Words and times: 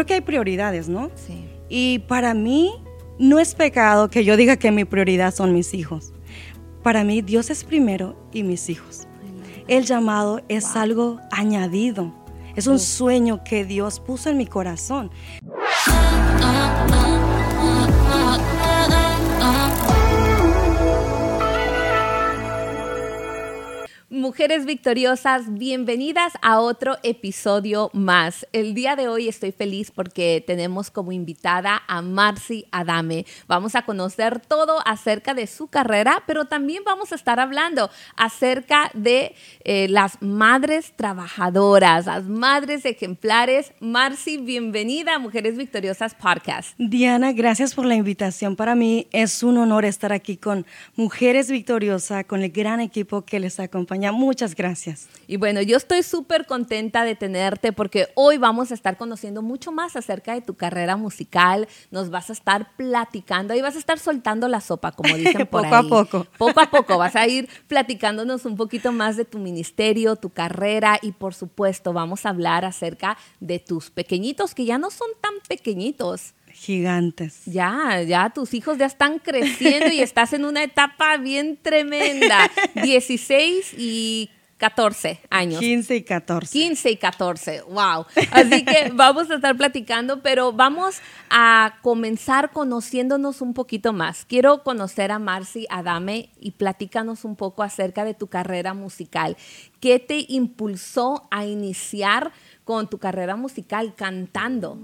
creo 0.00 0.06
que 0.06 0.14
hay 0.14 0.20
prioridades, 0.22 0.88
¿no? 0.88 1.10
Sí. 1.14 1.44
Y 1.68 1.98
para 2.00 2.32
mí 2.32 2.72
no 3.18 3.38
es 3.38 3.54
pecado 3.54 4.08
que 4.08 4.24
yo 4.24 4.36
diga 4.36 4.56
que 4.56 4.70
mi 4.70 4.86
prioridad 4.86 5.34
son 5.34 5.52
mis 5.52 5.74
hijos. 5.74 6.14
Para 6.82 7.04
mí 7.04 7.20
Dios 7.20 7.50
es 7.50 7.64
primero 7.64 8.16
y 8.32 8.42
mis 8.42 8.70
hijos. 8.70 9.06
El 9.68 9.84
llamado 9.84 10.40
es 10.48 10.74
algo 10.74 11.20
añadido. 11.30 12.14
Es 12.56 12.66
un 12.66 12.78
sueño 12.78 13.44
que 13.44 13.64
Dios 13.66 14.00
puso 14.00 14.30
en 14.30 14.38
mi 14.38 14.46
corazón. 14.46 15.10
Mujeres 24.20 24.66
victoriosas, 24.66 25.54
bienvenidas 25.54 26.34
a 26.42 26.60
otro 26.60 26.98
episodio 27.02 27.88
más. 27.94 28.46
El 28.52 28.74
día 28.74 28.94
de 28.94 29.08
hoy 29.08 29.28
estoy 29.28 29.50
feliz 29.50 29.90
porque 29.90 30.44
tenemos 30.46 30.90
como 30.90 31.10
invitada 31.10 31.82
a 31.88 32.02
Marcy 32.02 32.66
Adame. 32.70 33.24
Vamos 33.48 33.74
a 33.76 33.86
conocer 33.86 34.38
todo 34.38 34.86
acerca 34.86 35.32
de 35.32 35.46
su 35.46 35.68
carrera, 35.68 36.22
pero 36.26 36.44
también 36.44 36.82
vamos 36.84 37.12
a 37.12 37.14
estar 37.14 37.40
hablando 37.40 37.88
acerca 38.14 38.90
de 38.92 39.34
eh, 39.64 39.88
las 39.88 40.20
madres 40.20 40.92
trabajadoras, 40.96 42.04
las 42.04 42.24
madres 42.24 42.84
ejemplares. 42.84 43.72
Marcy, 43.80 44.36
bienvenida 44.36 45.14
a 45.14 45.18
Mujeres 45.18 45.56
Victoriosas 45.56 46.14
Podcast. 46.14 46.74
Diana, 46.76 47.32
gracias 47.32 47.74
por 47.74 47.86
la 47.86 47.94
invitación. 47.94 48.54
Para 48.54 48.74
mí 48.74 49.06
es 49.12 49.42
un 49.42 49.56
honor 49.56 49.86
estar 49.86 50.12
aquí 50.12 50.36
con 50.36 50.66
Mujeres 50.94 51.50
Victoriosas, 51.50 52.26
con 52.26 52.42
el 52.42 52.50
gran 52.50 52.80
equipo 52.80 53.22
que 53.22 53.40
les 53.40 53.58
acompaña 53.58 54.09
Muchas 54.12 54.54
gracias. 54.54 55.08
Y 55.26 55.36
bueno, 55.36 55.62
yo 55.62 55.76
estoy 55.76 56.02
súper 56.02 56.46
contenta 56.46 57.04
de 57.04 57.14
tenerte 57.14 57.72
porque 57.72 58.08
hoy 58.14 58.38
vamos 58.38 58.70
a 58.70 58.74
estar 58.74 58.96
conociendo 58.96 59.42
mucho 59.42 59.72
más 59.72 59.96
acerca 59.96 60.34
de 60.34 60.40
tu 60.40 60.54
carrera 60.54 60.96
musical. 60.96 61.68
Nos 61.90 62.10
vas 62.10 62.30
a 62.30 62.32
estar 62.32 62.74
platicando 62.76 63.54
y 63.54 63.60
vas 63.60 63.76
a 63.76 63.78
estar 63.78 63.98
soltando 63.98 64.48
la 64.48 64.60
sopa, 64.60 64.92
como 64.92 65.14
dicen 65.16 65.46
por 65.46 65.62
poco 65.62 65.74
ahí. 65.74 65.82
Poco 65.82 65.96
a 65.96 66.04
poco. 66.04 66.26
Poco 66.38 66.60
a 66.60 66.70
poco 66.70 66.98
vas 66.98 67.16
a 67.16 67.26
ir 67.26 67.48
platicándonos 67.68 68.44
un 68.44 68.56
poquito 68.56 68.92
más 68.92 69.16
de 69.16 69.24
tu 69.24 69.38
ministerio, 69.38 70.16
tu 70.16 70.30
carrera 70.30 70.98
y 71.02 71.12
por 71.12 71.34
supuesto 71.34 71.92
vamos 71.92 72.26
a 72.26 72.30
hablar 72.30 72.64
acerca 72.64 73.16
de 73.40 73.58
tus 73.58 73.90
pequeñitos 73.90 74.54
que 74.54 74.64
ya 74.64 74.78
no 74.78 74.90
son 74.90 75.08
tan 75.20 75.34
pequeñitos 75.48 76.34
gigantes. 76.54 77.42
Ya, 77.46 78.02
ya 78.02 78.30
tus 78.30 78.54
hijos 78.54 78.78
ya 78.78 78.86
están 78.86 79.18
creciendo 79.18 79.92
y 79.92 80.00
estás 80.00 80.32
en 80.32 80.44
una 80.44 80.62
etapa 80.62 81.16
bien 81.16 81.58
tremenda. 81.62 82.50
16 82.74 83.74
y 83.78 84.30
14 84.60 85.20
años. 85.30 85.58
15 85.58 85.96
y 85.96 86.02
14. 86.02 86.52
15 86.52 86.90
y 86.90 86.96
14, 86.96 87.62
wow. 87.62 88.04
Así 88.30 88.62
que 88.62 88.90
vamos 88.94 89.30
a 89.30 89.36
estar 89.36 89.56
platicando, 89.56 90.20
pero 90.20 90.52
vamos 90.52 91.00
a 91.30 91.78
comenzar 91.80 92.50
conociéndonos 92.50 93.40
un 93.40 93.54
poquito 93.54 93.94
más. 93.94 94.26
Quiero 94.26 94.62
conocer 94.62 95.12
a 95.12 95.18
Marcy 95.18 95.66
Adame 95.70 96.28
y 96.38 96.50
platícanos 96.50 97.24
un 97.24 97.36
poco 97.36 97.62
acerca 97.62 98.04
de 98.04 98.12
tu 98.12 98.26
carrera 98.26 98.74
musical. 98.74 99.38
¿Qué 99.80 99.98
te 99.98 100.26
impulsó 100.28 101.26
a 101.30 101.46
iniciar 101.46 102.30
con 102.64 102.88
tu 102.88 102.98
carrera 102.98 103.36
musical 103.36 103.94
cantando? 103.94 104.78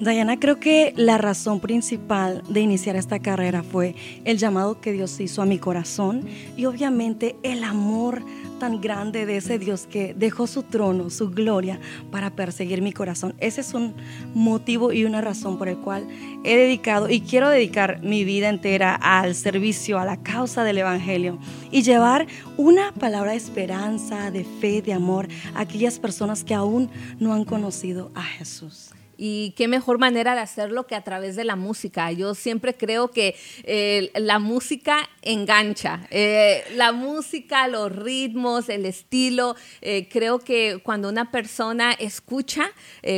Diana, 0.00 0.40
creo 0.40 0.58
que 0.58 0.94
la 0.96 1.18
razón 1.18 1.60
principal 1.60 2.42
de 2.48 2.60
iniciar 2.60 2.96
esta 2.96 3.18
carrera 3.18 3.62
fue 3.62 3.94
el 4.24 4.38
llamado 4.38 4.80
que 4.80 4.92
Dios 4.92 5.20
hizo 5.20 5.42
a 5.42 5.46
mi 5.46 5.58
corazón 5.58 6.24
y 6.56 6.64
obviamente 6.64 7.36
el 7.42 7.64
amor 7.64 8.22
tan 8.58 8.80
grande 8.80 9.26
de 9.26 9.38
ese 9.38 9.58
Dios 9.58 9.86
que 9.86 10.14
dejó 10.14 10.46
su 10.46 10.62
trono, 10.62 11.10
su 11.10 11.30
gloria, 11.30 11.80
para 12.10 12.30
perseguir 12.30 12.82
mi 12.82 12.92
corazón. 12.92 13.34
Ese 13.40 13.62
es 13.62 13.74
un 13.74 13.94
motivo 14.34 14.92
y 14.92 15.04
una 15.04 15.20
razón 15.20 15.58
por 15.58 15.68
el 15.68 15.78
cual 15.78 16.06
he 16.44 16.56
dedicado 16.56 17.08
y 17.08 17.22
quiero 17.22 17.48
dedicar 17.48 18.00
mi 18.02 18.22
vida 18.24 18.48
entera 18.48 18.94
al 18.94 19.34
servicio, 19.34 19.98
a 19.98 20.04
la 20.04 20.22
causa 20.22 20.62
del 20.62 20.78
Evangelio 20.78 21.38
y 21.70 21.82
llevar 21.82 22.26
una 22.56 22.92
palabra 22.92 23.32
de 23.32 23.38
esperanza, 23.38 24.30
de 24.30 24.44
fe, 24.44 24.82
de 24.82 24.92
amor 24.92 25.28
a 25.54 25.60
aquellas 25.60 25.98
personas 25.98 26.44
que 26.44 26.54
aún 26.54 26.90
no 27.20 27.32
han 27.34 27.44
conocido 27.44 28.10
a 28.16 28.22
Jesús. 28.22 28.90
Y 29.22 29.50
qué 29.50 29.68
mejor 29.68 29.98
manera 29.98 30.34
de 30.34 30.40
hacerlo 30.40 30.86
que 30.86 30.94
a 30.94 31.04
través 31.04 31.36
de 31.36 31.44
la 31.44 31.54
música. 31.54 32.10
Yo 32.10 32.34
siempre 32.34 32.74
creo 32.74 33.10
que 33.10 33.36
eh, 33.64 34.10
la 34.14 34.38
música 34.38 35.10
engancha. 35.20 36.06
Eh, 36.08 36.64
la 36.76 36.92
música, 36.92 37.68
los 37.68 37.94
ritmos, 37.94 38.70
el 38.70 38.86
estilo. 38.86 39.56
Eh, 39.82 40.08
creo 40.10 40.38
que 40.38 40.80
cuando 40.82 41.10
una 41.10 41.30
persona 41.30 41.92
escucha 41.92 42.70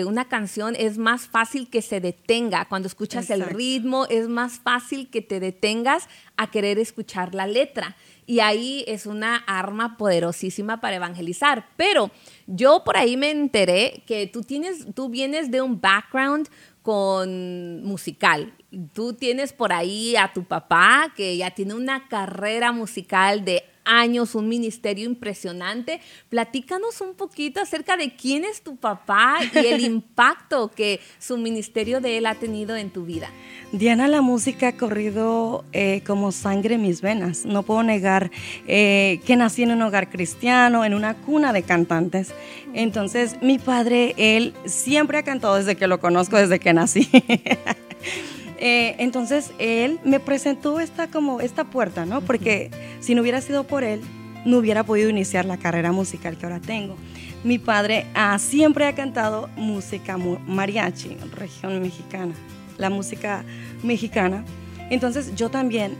una 0.05 0.27
canción 0.27 0.75
es 0.77 0.99
más 0.99 1.29
fácil 1.29 1.71
que 1.71 1.83
se 1.83 2.01
detenga. 2.01 2.65
Cuando 2.65 2.89
escuchas 2.89 3.31
el 3.31 3.43
ritmo 3.45 4.07
es 4.11 4.27
más 4.27 4.59
fácil 4.59 5.09
que 5.09 5.23
te 5.23 5.39
detengas 5.39 6.09
a 6.37 6.51
querer 6.51 6.81
escuchar 6.81 7.33
la 7.33 7.47
letra. 7.47 7.95
Y 8.25 8.41
ahí 8.41 8.84
es 8.87 9.06
una 9.06 9.37
arma 9.37 9.97
poderosísima 9.97 10.81
para 10.81 10.97
evangelizar. 10.97 11.69
Pero 11.77 12.10
yo 12.47 12.83
por 12.84 12.97
ahí 12.97 13.16
me 13.16 13.31
enteré 13.31 14.03
que 14.06 14.27
tú 14.27 14.43
tienes, 14.43 14.94
tú 14.94 15.09
vienes 15.09 15.50
de 15.50 15.60
un 15.60 15.81
background 15.81 16.49
con 16.83 17.83
musical. 17.84 18.53
Tú 18.93 19.15
tienes 19.15 19.53
por 19.53 19.72
ahí 19.72 20.16
a 20.16 20.33
tu 20.33 20.44
papá 20.44 21.12
que 21.16 21.37
ya 21.37 21.50
tiene 21.50 21.75
una 21.75 22.09
carrera 22.09 22.72
musical 22.72 23.44
de 23.44 23.65
años, 23.84 24.34
un 24.34 24.48
ministerio 24.48 25.06
impresionante. 25.06 26.00
Platícanos 26.28 27.00
un 27.00 27.15
poquito 27.15 27.60
acerca 27.60 27.97
de 27.97 28.15
quién 28.15 28.44
es 28.44 28.62
tu 28.62 28.76
papá 28.76 29.38
y 29.54 29.66
el 29.66 29.81
impacto 29.84 30.70
que 30.70 31.00
su 31.19 31.37
ministerio 31.37 32.00
de 32.00 32.19
él 32.19 32.26
ha 32.26 32.34
tenido 32.34 32.76
en 32.76 32.91
tu 32.91 33.04
vida. 33.04 33.28
Diana, 33.72 34.09
la 34.09 34.21
música 34.21 34.69
ha 34.69 34.76
corrido 34.76 35.65
eh, 35.72 36.03
como 36.06 36.32
sangre 36.32 36.75
en 36.75 36.82
mis 36.82 37.00
venas. 37.00 37.47
No 37.47 37.62
puedo 37.62 37.82
negar 37.82 38.31
eh, 38.66 39.21
que 39.26 39.37
nací 39.37 39.62
en 39.62 39.72
un 39.72 39.82
hogar 39.82 40.10
cristiano, 40.10 40.84
en 40.84 40.94
una 40.94 41.15
cuna 41.15 41.53
de 41.53 41.62
cantantes. 41.62 42.34
Entonces, 42.75 43.37
mi 43.41 43.59
padre, 43.59 44.15
él 44.16 44.54
siempre 44.66 45.19
ha 45.19 45.22
cantado 45.22 45.56
desde 45.56 45.76
que 45.76 45.87
lo 45.87 46.00
conozco, 46.00 46.37
desde 46.37 46.59
que 46.59 46.72
nací. 46.72 47.09
Eh, 48.65 48.95
entonces 48.99 49.50
él 49.59 49.99
me 50.05 50.21
presentó 50.21 50.78
esta 50.78 51.09
como 51.09 51.41
esta 51.41 51.65
puerta, 51.65 52.06
¿no? 52.06 52.21
Porque 52.21 52.71
si 53.00 53.17
no 53.17 53.21
hubiera 53.23 53.41
sido 53.41 53.65
por 53.65 53.83
él, 53.83 54.00
no 54.45 54.59
hubiera 54.59 54.84
podido 54.84 55.11
iniciar 55.11 55.47
la 55.47 55.56
carrera 55.56 55.91
musical 55.91 56.39
que 56.39 56.47
ahora 56.47 56.61
tengo. 56.61 56.97
Mi 57.43 57.59
padre 57.59 58.06
ah, 58.15 58.39
siempre 58.39 58.87
ha 58.87 58.95
cantado 58.95 59.49
música 59.56 60.17
mariachi, 60.17 61.17
región 61.33 61.83
mexicana, 61.83 62.34
la 62.78 62.89
música 62.89 63.45
mexicana. 63.83 64.45
Entonces 64.91 65.34
yo 65.34 65.49
también, 65.51 65.97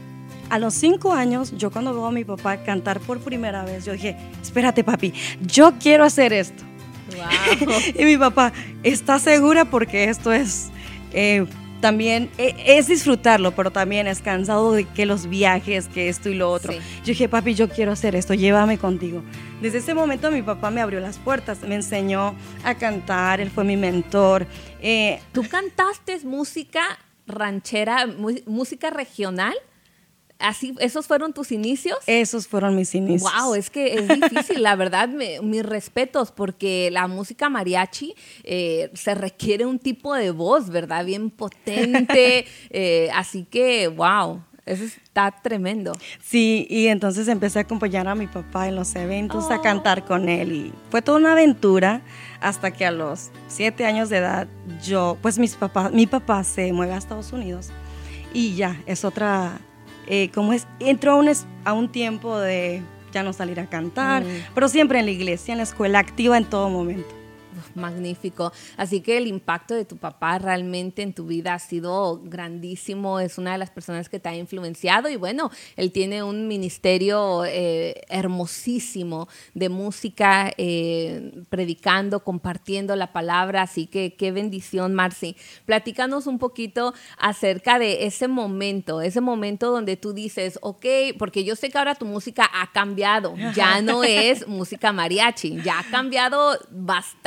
a 0.49 0.57
los 0.57 0.73
cinco 0.73 1.11
años, 1.11 1.53
yo 1.57 1.69
cuando 1.69 1.93
veo 1.93 2.05
a 2.05 2.11
mi 2.13 2.23
papá 2.23 2.63
cantar 2.63 3.01
por 3.01 3.19
primera 3.19 3.65
vez, 3.65 3.83
yo 3.83 3.91
dije, 3.91 4.15
espérate 4.41 4.85
papi, 4.85 5.13
yo 5.41 5.73
quiero 5.81 6.05
hacer 6.05 6.31
esto. 6.31 6.63
y 7.99 8.05
mi 8.05 8.15
papá, 8.15 8.53
¿está 8.83 9.19
segura? 9.19 9.65
Porque 9.65 10.05
esto 10.05 10.31
es... 10.31 10.69
Eh, 11.11 11.45
también 11.83 12.29
e, 12.37 12.55
es 12.65 12.87
disfrutarlo, 12.87 13.51
pero 13.51 13.69
también 13.69 14.07
es 14.07 14.21
cansado 14.21 14.71
de 14.71 14.85
que 14.85 15.05
los 15.05 15.27
viajes, 15.27 15.89
que 15.89 16.07
esto 16.07 16.29
y 16.29 16.33
lo 16.33 16.49
otro. 16.49 16.71
Yo 16.71 17.07
dije, 17.07 17.27
papi, 17.27 17.55
yo 17.55 17.67
quiero 17.67 17.91
hacer 17.91 18.15
esto, 18.15 18.33
llévame 18.33 18.77
contigo. 18.77 19.21
Desde 19.61 19.79
ese 19.79 19.93
momento 19.93 20.31
mi 20.31 20.41
papá 20.41 20.71
me 20.71 20.79
abrió 20.79 21.01
las 21.01 21.17
puertas, 21.17 21.59
me 21.63 21.75
enseñó 21.75 22.35
a 22.63 22.75
cantar, 22.75 23.41
él 23.41 23.51
fue 23.51 23.65
mi 23.65 23.75
mentor. 23.75 24.47
Eh, 24.81 25.19
¿Tú 25.33 25.45
cantaste 25.49 26.17
música 26.23 26.83
ranchera, 27.27 28.07
música 28.45 28.89
regional? 28.89 29.53
Así, 30.43 30.75
¿Esos 30.79 31.07
fueron 31.07 31.31
tus 31.31 31.53
inicios? 31.53 31.97
Esos 32.05 32.49
fueron 32.49 32.75
mis 32.75 32.93
inicios. 32.93 33.31
Wow, 33.33 33.55
es 33.55 33.69
que 33.69 33.93
es 33.93 34.07
difícil, 34.09 34.61
la 34.61 34.75
verdad, 34.75 35.07
mis 35.41 35.65
respetos, 35.65 36.31
porque 36.33 36.89
la 36.91 37.07
música 37.07 37.47
mariachi 37.47 38.13
eh, 38.43 38.91
se 38.93 39.15
requiere 39.15 39.65
un 39.65 39.79
tipo 39.79 40.13
de 40.13 40.31
voz, 40.31 40.69
¿verdad? 40.69 41.05
Bien 41.05 41.29
potente, 41.29 42.45
eh, 42.69 43.09
así 43.13 43.45
que, 43.45 43.87
wow. 43.87 44.43
Eso 44.65 44.85
está 44.85 45.29
tremendo. 45.43 45.91
Sí, 46.21 46.65
y 46.69 46.87
entonces 46.87 47.27
empecé 47.27 47.59
a 47.59 47.61
acompañar 47.63 48.07
a 48.07 48.15
mi 48.15 48.27
papá 48.27 48.69
en 48.69 48.75
los 48.75 48.95
eventos, 48.95 49.51
a 49.51 49.57
oh. 49.57 49.61
cantar 49.61 50.05
con 50.05 50.29
él 50.29 50.53
y 50.53 50.73
fue 50.89 51.01
toda 51.01 51.17
una 51.17 51.33
aventura 51.33 52.01
hasta 52.39 52.71
que 52.71 52.85
a 52.85 52.91
los 52.91 53.31
siete 53.49 53.85
años 53.85 54.07
de 54.07 54.17
edad 54.17 54.47
yo, 54.81 55.17
pues 55.21 55.37
mis 55.37 55.55
papás, 55.55 55.91
mi 55.91 56.07
papá 56.07 56.45
se 56.45 56.71
mueve 56.71 56.93
a 56.93 56.97
Estados 56.97 57.33
Unidos 57.33 57.71
y 58.33 58.55
ya, 58.55 58.81
es 58.85 59.03
otra 59.03 59.59
eh, 60.07 60.29
como 60.33 60.53
es, 60.53 60.67
entró 60.79 61.13
a 61.13 61.15
un, 61.15 61.29
a 61.65 61.73
un 61.73 61.89
tiempo 61.89 62.37
de 62.37 62.81
ya 63.11 63.23
no 63.23 63.31
salir 63.31 63.59
a 63.59 63.67
cantar, 63.67 64.23
mm. 64.23 64.53
pero 64.55 64.67
siempre 64.67 64.99
en 64.99 65.05
la 65.05 65.11
iglesia, 65.11 65.51
en 65.51 65.59
la 65.59 65.63
escuela, 65.63 65.99
activa 65.99 66.37
en 66.37 66.45
todo 66.45 66.69
momento. 66.69 67.22
Magnífico. 67.75 68.51
Así 68.77 69.01
que 69.01 69.17
el 69.17 69.27
impacto 69.27 69.73
de 69.73 69.85
tu 69.85 69.97
papá 69.97 70.39
realmente 70.39 71.01
en 71.01 71.13
tu 71.13 71.25
vida 71.25 71.53
ha 71.53 71.59
sido 71.59 72.21
grandísimo. 72.23 73.19
Es 73.19 73.37
una 73.37 73.53
de 73.53 73.57
las 73.57 73.69
personas 73.69 74.09
que 74.09 74.19
te 74.19 74.29
ha 74.29 74.35
influenciado 74.35 75.09
y 75.09 75.15
bueno, 75.15 75.51
él 75.75 75.91
tiene 75.91 76.23
un 76.23 76.47
ministerio 76.47 77.45
eh, 77.45 78.01
hermosísimo 78.09 79.27
de 79.53 79.69
música, 79.69 80.51
eh, 80.57 81.43
predicando, 81.49 82.23
compartiendo 82.23 82.95
la 82.95 83.11
palabra. 83.11 83.63
Así 83.63 83.87
que 83.87 84.15
qué 84.15 84.31
bendición, 84.31 84.93
Marci. 84.93 85.35
Platícanos 85.65 86.27
un 86.27 86.39
poquito 86.39 86.93
acerca 87.17 87.79
de 87.79 88.05
ese 88.05 88.27
momento, 88.27 89.01
ese 89.01 89.21
momento 89.21 89.71
donde 89.71 89.97
tú 89.97 90.13
dices, 90.13 90.59
ok, 90.61 90.85
porque 91.17 91.43
yo 91.43 91.55
sé 91.55 91.69
que 91.69 91.77
ahora 91.77 91.95
tu 91.95 92.05
música 92.05 92.49
ha 92.53 92.71
cambiado, 92.71 93.35
ya 93.55 93.81
no 93.81 94.03
es 94.03 94.47
música 94.47 94.91
mariachi, 94.91 95.61
ya 95.61 95.79
ha 95.79 95.83
cambiado 95.83 96.57
bastante, 96.69 97.23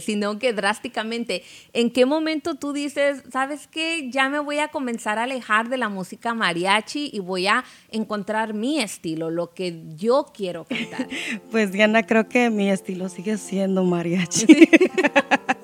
sino 0.00 0.38
que 0.38 0.52
drásticamente. 0.52 1.42
¿En 1.72 1.90
qué 1.90 2.06
momento 2.06 2.54
tú 2.54 2.72
dices, 2.72 3.22
sabes 3.30 3.68
qué, 3.68 4.10
ya 4.10 4.28
me 4.28 4.38
voy 4.38 4.58
a 4.58 4.68
comenzar 4.68 5.18
a 5.18 5.24
alejar 5.24 5.68
de 5.68 5.76
la 5.76 5.88
música 5.88 6.34
mariachi 6.34 7.10
y 7.12 7.20
voy 7.20 7.46
a 7.46 7.64
encontrar 7.90 8.54
mi 8.54 8.80
estilo, 8.80 9.30
lo 9.30 9.52
que 9.54 9.82
yo 9.96 10.26
quiero 10.34 10.64
cantar? 10.64 11.08
Pues 11.50 11.72
Diana, 11.72 12.02
creo 12.04 12.28
que 12.28 12.50
mi 12.50 12.70
estilo 12.70 13.08
sigue 13.08 13.36
siendo 13.36 13.84
mariachi. 13.84 14.46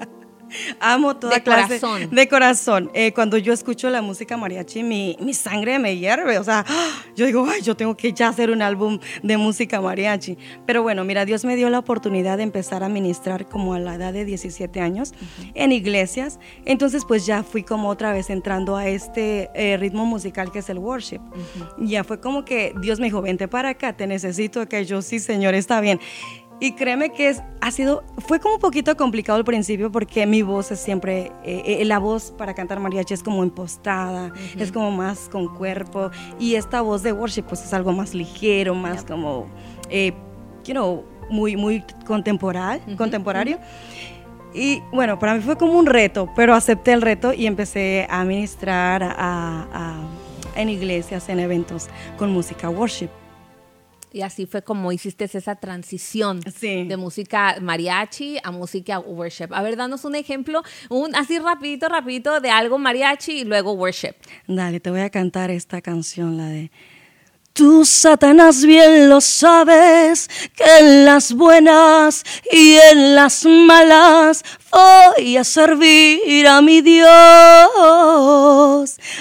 Amo 0.80 1.16
toda 1.16 1.34
De 1.34 1.42
clase 1.42 1.80
corazón. 1.80 2.10
de 2.10 2.28
corazón. 2.28 2.90
Eh, 2.94 3.12
cuando 3.12 3.38
yo 3.38 3.52
escucho 3.52 3.90
la 3.90 4.02
música 4.02 4.36
mariachi, 4.36 4.82
mi, 4.82 5.16
mi 5.20 5.34
sangre 5.34 5.78
me 5.78 5.96
hierve. 5.96 6.38
O 6.38 6.44
sea, 6.44 6.64
yo 7.16 7.26
digo, 7.26 7.46
ay, 7.48 7.62
yo 7.62 7.76
tengo 7.76 7.96
que 7.96 8.12
ya 8.12 8.28
hacer 8.28 8.50
un 8.50 8.62
álbum 8.62 8.98
de 9.22 9.36
música 9.36 9.80
mariachi. 9.80 10.38
Pero 10.66 10.82
bueno, 10.82 11.04
mira, 11.04 11.24
Dios 11.24 11.44
me 11.44 11.56
dio 11.56 11.70
la 11.70 11.78
oportunidad 11.78 12.36
de 12.36 12.44
empezar 12.44 12.82
a 12.82 12.88
ministrar 12.88 13.46
como 13.48 13.74
a 13.74 13.78
la 13.78 13.94
edad 13.94 14.12
de 14.12 14.24
17 14.24 14.80
años 14.80 15.12
en 15.54 15.72
iglesias. 15.72 16.38
Entonces, 16.64 17.04
pues 17.06 17.26
ya 17.26 17.42
fui 17.42 17.62
como 17.62 17.88
otra 17.88 18.12
vez 18.12 18.30
entrando 18.30 18.76
a 18.76 18.86
este 18.88 19.50
eh, 19.54 19.76
ritmo 19.76 20.06
musical 20.06 20.50
que 20.52 20.60
es 20.60 20.68
el 20.70 20.78
worship. 20.78 21.20
Ya 21.78 22.04
fue 22.04 22.20
como 22.20 22.44
que 22.44 22.74
Dios 22.80 23.00
me 23.00 23.06
dijo, 23.06 23.22
vente 23.22 23.48
para 23.48 23.70
acá, 23.70 23.96
te 23.96 24.06
necesito. 24.06 24.68
Que 24.68 24.84
yo, 24.84 25.02
sí, 25.02 25.18
Señor, 25.18 25.54
está 25.54 25.80
bien. 25.80 26.00
Y 26.60 26.72
créeme 26.72 27.10
que 27.10 27.28
es, 27.28 27.40
ha 27.60 27.70
sido, 27.70 28.02
fue 28.26 28.40
como 28.40 28.54
un 28.56 28.60
poquito 28.60 28.96
complicado 28.96 29.38
al 29.38 29.44
principio 29.44 29.92
porque 29.92 30.26
mi 30.26 30.42
voz 30.42 30.72
es 30.72 30.80
siempre, 30.80 31.30
eh, 31.44 31.78
eh, 31.80 31.84
la 31.84 32.00
voz 32.00 32.32
para 32.36 32.52
cantar 32.52 32.80
mariachi 32.80 33.14
es 33.14 33.22
como 33.22 33.44
impostada, 33.44 34.32
es 34.58 34.72
como 34.72 34.90
más 34.90 35.28
con 35.30 35.54
cuerpo 35.54 36.10
y 36.40 36.56
esta 36.56 36.80
voz 36.80 37.04
de 37.04 37.12
worship 37.12 37.42
pues 37.44 37.62
es 37.64 37.72
algo 37.72 37.92
más 37.92 38.12
ligero, 38.12 38.74
más 38.74 39.04
como, 39.04 39.46
eh, 39.88 40.12
you 40.64 40.72
know, 40.74 41.04
muy, 41.30 41.56
muy 41.56 41.84
contemporal, 42.04 42.80
contemporáneo. 42.96 43.58
Y 44.52 44.80
bueno, 44.92 45.16
para 45.18 45.34
mí 45.34 45.40
fue 45.42 45.56
como 45.56 45.74
un 45.78 45.86
reto, 45.86 46.28
pero 46.34 46.54
acepté 46.54 46.92
el 46.92 47.02
reto 47.02 47.32
y 47.34 47.46
empecé 47.46 48.06
a 48.10 48.24
ministrar 48.24 49.04
a- 49.04 49.14
a- 49.72 50.00
en 50.56 50.70
iglesias, 50.70 51.28
en 51.28 51.38
eventos 51.38 51.86
con 52.16 52.32
música 52.32 52.68
worship. 52.68 53.10
Y 54.12 54.22
así 54.22 54.46
fue 54.46 54.62
como 54.62 54.90
hiciste 54.92 55.24
esa 55.24 55.56
transición 55.56 56.40
Sí. 56.58 56.84
de 56.84 56.96
música 56.96 57.56
mariachi 57.60 58.38
a 58.42 58.50
música 58.50 58.98
worship. 58.98 59.48
A 59.52 59.62
ver, 59.62 59.76
danos 59.76 60.04
un 60.04 60.14
ejemplo, 60.14 60.62
un 60.88 61.14
así 61.14 61.38
rapidito, 61.38 61.88
rapidito 61.88 62.40
de 62.40 62.50
algo 62.50 62.78
mariachi 62.78 63.40
y 63.40 63.44
luego 63.44 63.72
worship. 63.72 64.14
Dale, 64.46 64.80
te 64.80 64.90
voy 64.90 65.00
a 65.00 65.10
cantar 65.10 65.50
esta 65.50 65.80
canción, 65.82 66.36
la 66.36 66.46
de... 66.46 66.70
Tú, 67.54 67.84
Satanás, 67.84 68.64
bien 68.64 69.08
lo 69.08 69.20
sabes, 69.20 70.28
que 70.54 70.64
en 70.78 71.04
las 71.04 71.32
buenas 71.32 72.22
y 72.52 72.74
en 72.92 73.16
las 73.16 73.44
malas 73.44 74.44
voy 74.70 75.36
a 75.36 75.44
servir 75.44 76.46
a 76.46 76.60
mi 76.62 76.80
Dios. 76.80 77.08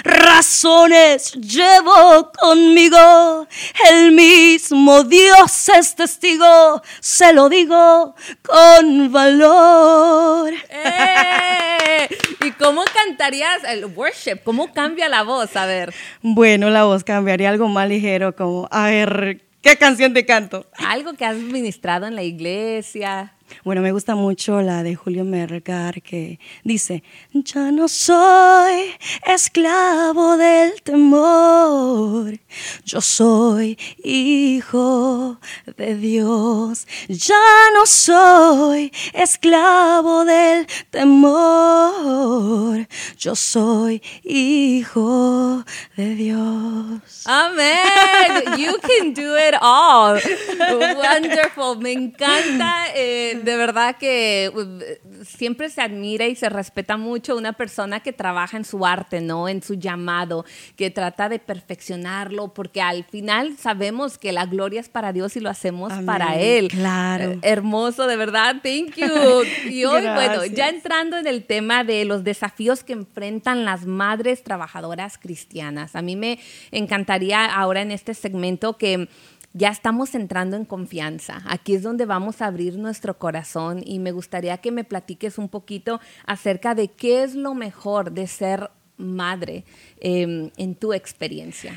Razones 0.04 1.32
llevo 1.34 2.30
conmigo, 2.38 3.46
el 3.90 4.12
mismo 4.12 5.02
Dios 5.04 5.68
es 5.70 5.94
testigo, 5.94 6.82
se 7.00 7.32
lo 7.32 7.48
digo 7.48 8.14
con 8.42 9.10
valor. 9.12 10.52
¡Eh! 10.70 12.08
¿Y 12.44 12.52
cómo 12.52 12.84
cantarías 12.94 13.64
el 13.64 13.86
worship? 13.86 14.38
¿Cómo 14.44 14.72
cambia 14.72 15.08
la 15.08 15.22
voz? 15.22 15.56
A 15.56 15.66
ver, 15.66 15.92
Bueno, 16.22 16.70
la 16.70 16.84
voz 16.84 17.02
cambiaría 17.04 17.50
algo 17.50 17.68
más 17.68 17.88
ligero, 17.88 18.34
como, 18.34 18.68
a 18.70 18.86
ver, 18.86 19.42
¿qué 19.62 19.76
canción 19.76 20.14
te 20.14 20.24
canto? 20.24 20.66
algo 20.78 21.14
que 21.14 21.24
has 21.24 21.36
ministrado 21.36 22.06
en 22.06 22.14
la 22.14 22.22
iglesia. 22.22 23.34
Bueno, 23.64 23.82
me 23.82 23.92
gusta 23.92 24.14
mucho 24.14 24.60
la 24.62 24.82
de 24.82 24.94
Julio 24.94 25.24
Mergar 25.24 26.02
que 26.02 26.38
dice, 26.64 27.02
ya 27.32 27.70
no 27.70 27.88
soy 27.88 28.94
esclavo 29.26 30.36
del 30.36 30.80
temor, 30.82 32.38
yo 32.84 33.00
soy 33.00 33.78
hijo 34.02 35.38
de 35.76 35.94
Dios, 35.96 36.86
ya 37.08 37.34
no 37.74 37.86
soy 37.86 38.92
esclavo 39.12 40.24
del 40.24 40.66
temor, 40.90 42.86
yo 43.18 43.34
soy 43.34 44.02
hijo 44.24 45.64
de 45.96 46.14
Dios. 46.14 47.24
Amén. 47.26 48.58
You 48.58 48.78
can 48.80 49.12
do 49.14 49.36
it 49.36 49.54
all. 49.60 50.18
Wonderful. 50.58 51.76
Me 51.80 51.92
encanta. 51.92 52.86
eh, 52.94 53.37
de 53.44 53.56
verdad 53.56 53.96
que 53.96 54.50
uh, 54.54 55.24
siempre 55.24 55.70
se 55.70 55.80
admira 55.80 56.26
y 56.26 56.34
se 56.34 56.48
respeta 56.48 56.96
mucho 56.96 57.36
una 57.36 57.52
persona 57.52 58.00
que 58.00 58.12
trabaja 58.12 58.56
en 58.56 58.64
su 58.64 58.84
arte, 58.84 59.20
¿no? 59.20 59.48
En 59.48 59.62
su 59.62 59.74
llamado, 59.74 60.44
que 60.76 60.90
trata 60.90 61.28
de 61.28 61.38
perfeccionarlo, 61.38 62.54
porque 62.54 62.80
al 62.80 63.04
final 63.04 63.56
sabemos 63.58 64.18
que 64.18 64.32
la 64.32 64.46
gloria 64.46 64.80
es 64.80 64.88
para 64.88 65.12
Dios 65.12 65.36
y 65.36 65.40
lo 65.40 65.50
hacemos 65.50 65.92
Amén. 65.92 66.06
para 66.06 66.36
Él. 66.38 66.68
Claro. 66.68 67.32
Eh, 67.32 67.38
hermoso, 67.42 68.06
de 68.06 68.16
verdad. 68.16 68.56
Thank 68.62 68.96
you. 68.96 69.08
Y 69.68 69.84
hoy, 69.84 70.02
bueno, 70.02 70.44
ya 70.46 70.68
entrando 70.68 71.16
en 71.16 71.26
el 71.26 71.44
tema 71.44 71.84
de 71.84 72.04
los 72.04 72.24
desafíos 72.24 72.84
que 72.84 72.92
enfrentan 72.92 73.64
las 73.64 73.86
madres 73.86 74.42
trabajadoras 74.42 75.18
cristianas. 75.18 75.94
A 75.94 76.02
mí 76.02 76.16
me 76.16 76.38
encantaría 76.70 77.44
ahora 77.44 77.82
en 77.82 77.90
este 77.90 78.14
segmento 78.14 78.76
que 78.76 79.08
ya 79.52 79.68
estamos 79.68 80.14
entrando 80.14 80.56
en 80.56 80.64
confianza. 80.64 81.42
Aquí 81.46 81.74
es 81.74 81.82
donde 81.82 82.06
vamos 82.06 82.42
a 82.42 82.46
abrir 82.46 82.78
nuestro 82.78 83.18
corazón 83.18 83.82
y 83.84 83.98
me 83.98 84.12
gustaría 84.12 84.58
que 84.58 84.70
me 84.70 84.84
platiques 84.84 85.38
un 85.38 85.48
poquito 85.48 86.00
acerca 86.26 86.74
de 86.74 86.88
qué 86.88 87.22
es 87.22 87.34
lo 87.34 87.54
mejor 87.54 88.12
de 88.12 88.26
ser 88.26 88.70
madre 88.96 89.64
eh, 90.00 90.50
en 90.56 90.74
tu 90.74 90.92
experiencia. 90.92 91.72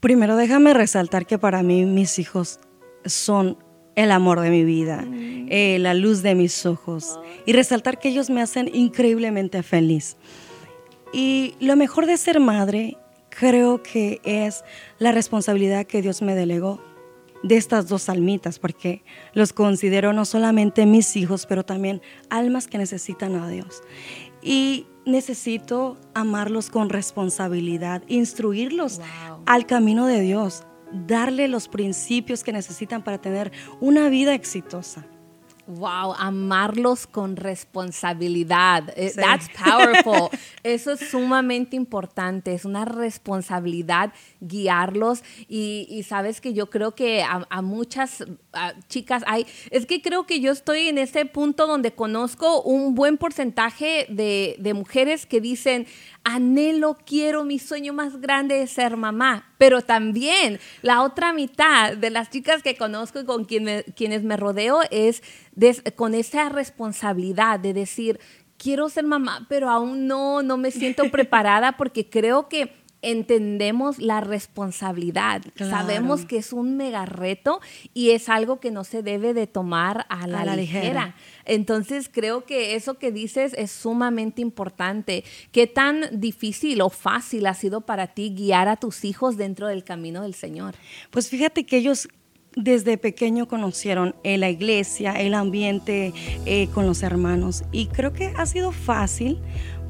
Primero 0.00 0.36
déjame 0.36 0.74
resaltar 0.74 1.26
que 1.26 1.38
para 1.38 1.62
mí 1.62 1.86
mis 1.86 2.18
hijos 2.18 2.60
son 3.06 3.56
el 3.96 4.10
amor 4.10 4.40
de 4.40 4.50
mi 4.50 4.64
vida, 4.64 5.04
eh, 5.08 5.78
la 5.78 5.94
luz 5.94 6.22
de 6.22 6.34
mis 6.34 6.66
ojos 6.66 7.18
y 7.46 7.52
resaltar 7.52 7.98
que 7.98 8.08
ellos 8.08 8.28
me 8.28 8.42
hacen 8.42 8.68
increíblemente 8.74 9.62
feliz. 9.62 10.16
Y 11.12 11.54
lo 11.60 11.76
mejor 11.76 12.06
de 12.06 12.16
ser 12.16 12.40
madre 12.40 12.96
creo 13.30 13.82
que 13.82 14.20
es 14.24 14.64
la 14.98 15.12
responsabilidad 15.12 15.86
que 15.86 16.02
Dios 16.02 16.22
me 16.22 16.34
delegó 16.34 16.80
de 17.44 17.56
estas 17.56 17.88
dos 17.88 18.08
almitas, 18.08 18.58
porque 18.58 19.04
los 19.34 19.52
considero 19.52 20.12
no 20.12 20.24
solamente 20.24 20.86
mis 20.86 21.14
hijos, 21.14 21.44
pero 21.46 21.62
también 21.62 22.00
almas 22.30 22.66
que 22.66 22.78
necesitan 22.78 23.36
a 23.36 23.48
Dios. 23.48 23.82
Y 24.42 24.86
necesito 25.04 25.98
amarlos 26.14 26.70
con 26.70 26.88
responsabilidad, 26.88 28.02
instruirlos 28.08 28.98
Wow. 28.98 29.42
al 29.46 29.66
camino 29.66 30.06
de 30.06 30.20
Dios, 30.20 30.64
darle 31.06 31.48
los 31.48 31.68
principios 31.68 32.42
que 32.42 32.52
necesitan 32.52 33.04
para 33.04 33.18
tener 33.20 33.52
una 33.80 34.08
vida 34.08 34.34
exitosa. 34.34 35.06
Wow, 35.66 36.14
amarlos 36.18 37.06
con 37.06 37.36
responsabilidad. 37.36 38.92
Eh, 38.96 39.10
Sí. 39.10 39.20
That's 39.20 39.48
powerful. 39.64 40.28
Eso 40.62 40.92
es 40.92 41.00
sumamente 41.10 41.76
importante. 41.76 42.52
Es 42.54 42.64
una 42.64 42.84
responsabilidad 42.84 44.12
guiarlos. 44.40 45.22
Y, 45.48 45.86
y 45.90 46.02
sabes 46.02 46.40
que 46.40 46.52
yo 46.52 46.68
creo 46.70 46.94
que 46.94 47.22
a, 47.22 47.46
a 47.48 47.62
muchas 47.62 48.24
a 48.54 48.74
chicas 48.88 49.22
hay. 49.26 49.46
Es 49.70 49.86
que 49.86 50.00
creo 50.02 50.26
que 50.26 50.40
yo 50.40 50.52
estoy 50.52 50.88
en 50.88 50.98
ese 50.98 51.26
punto 51.26 51.66
donde 51.66 51.92
conozco 51.92 52.62
un 52.62 52.94
buen 52.94 53.16
porcentaje 53.18 54.06
de, 54.08 54.56
de 54.58 54.74
mujeres 54.74 55.26
que 55.26 55.40
dicen. 55.40 55.86
Anhelo, 56.26 56.96
quiero, 57.04 57.44
mi 57.44 57.58
sueño 57.58 57.92
más 57.92 58.18
grande 58.18 58.62
es 58.62 58.70
ser 58.70 58.96
mamá. 58.96 59.52
Pero 59.58 59.82
también 59.82 60.58
la 60.80 61.02
otra 61.02 61.34
mitad 61.34 61.96
de 61.98 62.08
las 62.08 62.30
chicas 62.30 62.62
que 62.62 62.76
conozco 62.76 63.20
y 63.20 63.24
con 63.26 63.44
quien 63.44 63.64
me- 63.64 63.84
quienes 63.94 64.22
me 64.24 64.38
rodeo 64.38 64.80
es 64.90 65.22
des- 65.52 65.82
con 65.96 66.14
esa 66.14 66.48
responsabilidad 66.48 67.60
de 67.60 67.74
decir, 67.74 68.20
quiero 68.56 68.88
ser 68.88 69.04
mamá, 69.04 69.46
pero 69.50 69.68
aún 69.68 70.06
no, 70.06 70.42
no 70.42 70.56
me 70.56 70.70
siento 70.70 71.04
preparada 71.10 71.76
porque 71.76 72.08
creo 72.08 72.48
que 72.48 72.72
entendemos 73.04 73.98
la 73.98 74.20
responsabilidad. 74.20 75.42
Sabemos 75.56 76.24
que 76.24 76.38
es 76.38 76.52
un 76.52 76.76
mega 76.76 77.06
reto 77.06 77.60
y 77.92 78.10
es 78.10 78.28
algo 78.28 78.60
que 78.60 78.70
no 78.70 78.84
se 78.84 79.02
debe 79.02 79.34
de 79.34 79.46
tomar 79.46 80.06
a 80.08 80.26
la, 80.26 80.56
ligera. 80.56 81.14
Entonces 81.44 82.10
creo 82.10 82.44
que 82.44 82.74
eso 82.74 82.94
que 82.94 83.12
dices 83.12 83.54
es 83.56 83.70
sumamente 83.70 84.42
importante. 84.42 85.24
¿Qué 85.52 85.66
tan 85.66 86.20
difícil 86.20 86.80
o 86.80 86.90
fácil 86.90 87.46
ha 87.46 87.54
sido 87.54 87.82
para 87.82 88.08
ti 88.08 88.34
guiar 88.34 88.68
a 88.68 88.76
tus 88.76 89.04
hijos 89.04 89.36
dentro 89.36 89.68
del 89.68 89.84
camino 89.84 90.22
del 90.22 90.34
Señor? 90.34 90.74
Pues 91.10 91.28
fíjate 91.28 91.66
que 91.66 91.76
ellos 91.76 92.08
desde 92.56 92.98
pequeño 92.98 93.48
conocieron 93.48 94.14
la 94.22 94.48
iglesia, 94.48 95.12
el 95.12 95.34
ambiente 95.34 96.12
eh, 96.46 96.68
con 96.68 96.86
los 96.86 97.02
hermanos 97.02 97.64
y 97.72 97.86
creo 97.86 98.12
que 98.12 98.32
ha 98.36 98.46
sido 98.46 98.70
fácil 98.72 99.40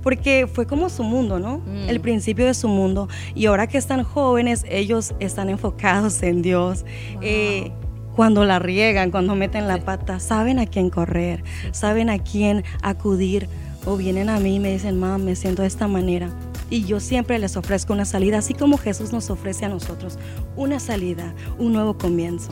porque 0.05 0.47
fue 0.47 0.67
como 0.67 0.91
su 0.91 1.03
mundo, 1.03 1.41
¿no? 1.41 1.59
Mm. 1.59 1.89
El 1.89 2.01
principio 2.01 2.45
de 2.45 2.53
su 2.53 2.69
mundo. 2.69 3.09
Y 3.35 3.47
ahora 3.47 3.67
que 3.67 3.79
están 3.79 4.05
jóvenes, 4.05 4.65
ellos 4.69 5.15
están 5.19 5.49
enfocados 5.49 6.23
en 6.23 6.43
Dios. 6.43 6.85
Eh, 7.23 7.73
cuando 8.15 8.45
la 8.45 8.59
riegan, 8.59 9.11
cuando 9.11 9.35
meten 9.35 9.67
la 9.67 9.79
pata, 9.79 10.21
saben 10.21 10.59
a 10.59 10.67
quién 10.67 10.91
correr, 10.91 11.43
saben 11.73 12.11
a 12.11 12.19
quién 12.19 12.65
acudir. 12.83 13.49
O 13.87 13.97
vienen 13.97 14.29
a 14.29 14.39
mí 14.39 14.57
y 14.57 14.61
me 14.61 14.73
dicen, 14.73 14.99
mamá, 14.99 15.19
me 15.19 15.37
siento 15.37 15.63
de 15.63 15.69
esta 15.69 15.89
manera. 15.89 16.31
Y 16.75 16.85
yo 16.85 16.99
siempre 16.99 17.39
les 17.39 17.57
ofrezco 17.57 17.93
una 17.93 18.05
salida, 18.05 18.39
así 18.39 18.53
como 18.53 18.79
Jesús 18.79 19.13
nos 19.13 19.31
ofrece 19.31 19.65
a 19.65 19.69
nosotros 19.69 20.19
una 20.57 20.81
salida, 20.81 21.33
un 21.57 21.73
nuevo 21.73 21.97
comienzo. 21.97 22.51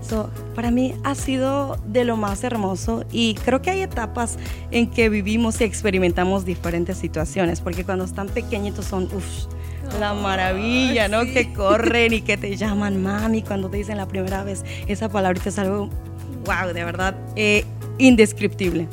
So, 0.00 0.30
para 0.54 0.70
mí 0.70 0.94
ha 1.02 1.16
sido 1.16 1.76
de 1.84 2.04
lo 2.04 2.16
más 2.16 2.44
hermoso 2.44 3.04
y 3.10 3.34
creo 3.34 3.62
que 3.62 3.70
hay 3.70 3.82
etapas 3.82 4.38
en 4.70 4.88
que 4.88 5.08
vivimos 5.08 5.60
y 5.60 5.64
experimentamos 5.64 6.44
diferentes 6.44 6.98
situaciones, 6.98 7.60
porque 7.60 7.84
cuando 7.84 8.04
están 8.04 8.28
pequeñitos 8.28 8.84
son, 8.84 9.08
uff, 9.12 9.46
la 9.98 10.14
maravilla, 10.14 11.08
¿no? 11.08 11.24
Que 11.24 11.52
corren 11.52 12.12
y 12.12 12.20
que 12.20 12.36
te 12.36 12.56
llaman 12.56 13.02
mami 13.02 13.42
cuando 13.42 13.70
te 13.70 13.78
dicen 13.78 13.96
la 13.96 14.06
primera 14.06 14.44
vez 14.44 14.64
esa 14.86 15.08
palabrita 15.08 15.48
es 15.48 15.58
algo, 15.58 15.90
wow, 16.44 16.72
de 16.72 16.84
verdad, 16.84 17.16
eh, 17.34 17.64
indescriptible. 17.98 18.86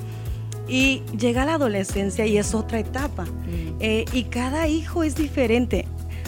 Y 0.68 1.03
llega 1.18 1.46
la 1.46 1.56
adolescencia 1.56 2.25
y 2.25 2.38
es 2.38 2.53
otra 2.53 2.80
etapa. 2.80 3.25
Mm. 3.25 3.77
Eh, 3.80 4.06
y 4.13 4.24
cada 4.25 4.68
hijo 4.68 5.03
es 5.03 5.15
diferente. 5.15 5.86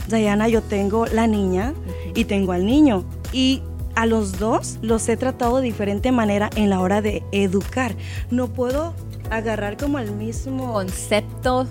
Diana, 0.08 0.48
yo 0.48 0.62
tengo 0.62 1.06
la 1.06 1.28
niña 1.28 1.74
y 2.14 2.26
tengo 2.26 2.52
al 2.52 2.66
niño. 2.66 3.06
Y 3.32 3.62
a 3.96 4.06
los 4.06 4.40
dos 4.40 4.80
los 4.82 5.08
he 5.08 5.18
tratado 5.18 5.58
de 5.58 5.64
diferente 5.64 6.12
manera 6.12 6.50
en 6.56 6.70
la 6.70 6.82
hora 6.82 7.02
de 7.02 7.24
educar. 7.32 7.96
No 8.32 8.48
puedo 8.48 8.94
agarrar 9.30 9.78
como 9.78 10.00
el 10.00 10.12
mismo 10.12 10.74
concepto 10.74 11.68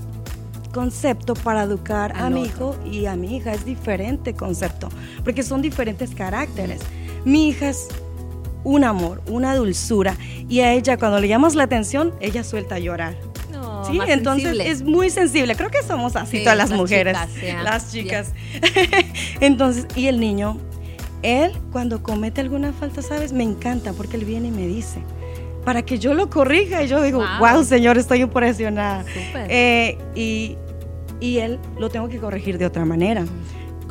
concepto 0.73 1.35
para 1.35 1.65
educar 1.65 2.17
a 2.17 2.31
mi 2.31 2.45
hijo 2.45 2.75
y 2.91 3.05
a 3.05 3.15
mi 3.15 3.37
hija 3.37 3.53
es 3.53 3.65
diferente 3.65 4.35
concepto, 4.35 4.89
porque 5.23 5.43
son 5.43 5.61
diferentes 5.61 6.15
caracteres. 6.15 6.81
Mi 7.25 7.49
hija 7.49 7.69
es 7.69 7.89
un 8.65 8.85
amor, 8.85 9.23
una 9.27 9.55
dulzura 9.57 10.17
y 10.49 10.61
a 10.61 10.73
ella 10.73 10.97
cuando 10.97 11.21
le 11.21 11.29
llamas 11.29 11.55
la 11.55 11.65
atención, 11.65 12.15
ella 12.21 12.45
suelta 12.45 12.77
a 12.77 12.79
llorar. 12.79 13.17
sí, 13.87 13.99
entonces 14.07 14.59
es 14.61 14.83
muy 14.83 15.11
sensible. 15.11 15.57
Creo 15.57 15.71
que 15.71 15.83
somos 15.83 16.17
así 16.17 16.41
todas 16.41 16.57
las, 16.57 16.71
mujeres, 16.71 17.17
las 17.63 17.93
chicas. 17.93 18.33
entonces, 19.41 19.87
y 19.97 20.07
el 20.07 20.21
niño 20.21 20.59
él, 21.23 21.53
cuando 21.71 22.03
comete 22.03 22.41
alguna 22.41 22.73
falta, 22.73 23.01
¿sabes? 23.03 23.33
Me 23.33 23.45
encanta 23.45 23.93
porque 23.93 24.17
él 24.17 24.25
viene 24.25 24.49
y 24.49 24.51
me 24.51 24.67
dice, 24.67 24.99
para 25.65 25.83
que 25.83 25.99
yo 25.99 26.15
lo 26.15 26.29
corrija. 26.29 26.83
Y 26.83 26.89
yo 26.89 27.01
digo, 27.03 27.25
wow, 27.39 27.65
señor, 27.65 27.97
estoy 27.97 28.23
impresionada. 28.23 29.05
Eh, 29.49 29.99
y, 30.15 30.57
y, 31.21 31.39
él 31.39 31.59
lo 31.79 31.89
tengo 31.91 32.09
que 32.09 32.19
corregir 32.19 32.59
de 32.59 32.67
otra 32.67 32.85
manera. 32.85 33.25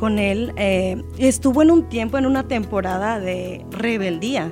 Con 0.01 0.17
él 0.17 0.51
eh, 0.57 1.03
estuvo 1.19 1.61
en 1.61 1.69
un 1.69 1.87
tiempo, 1.87 2.17
en 2.17 2.25
una 2.25 2.47
temporada 2.47 3.19
de 3.19 3.63
rebeldía. 3.69 4.51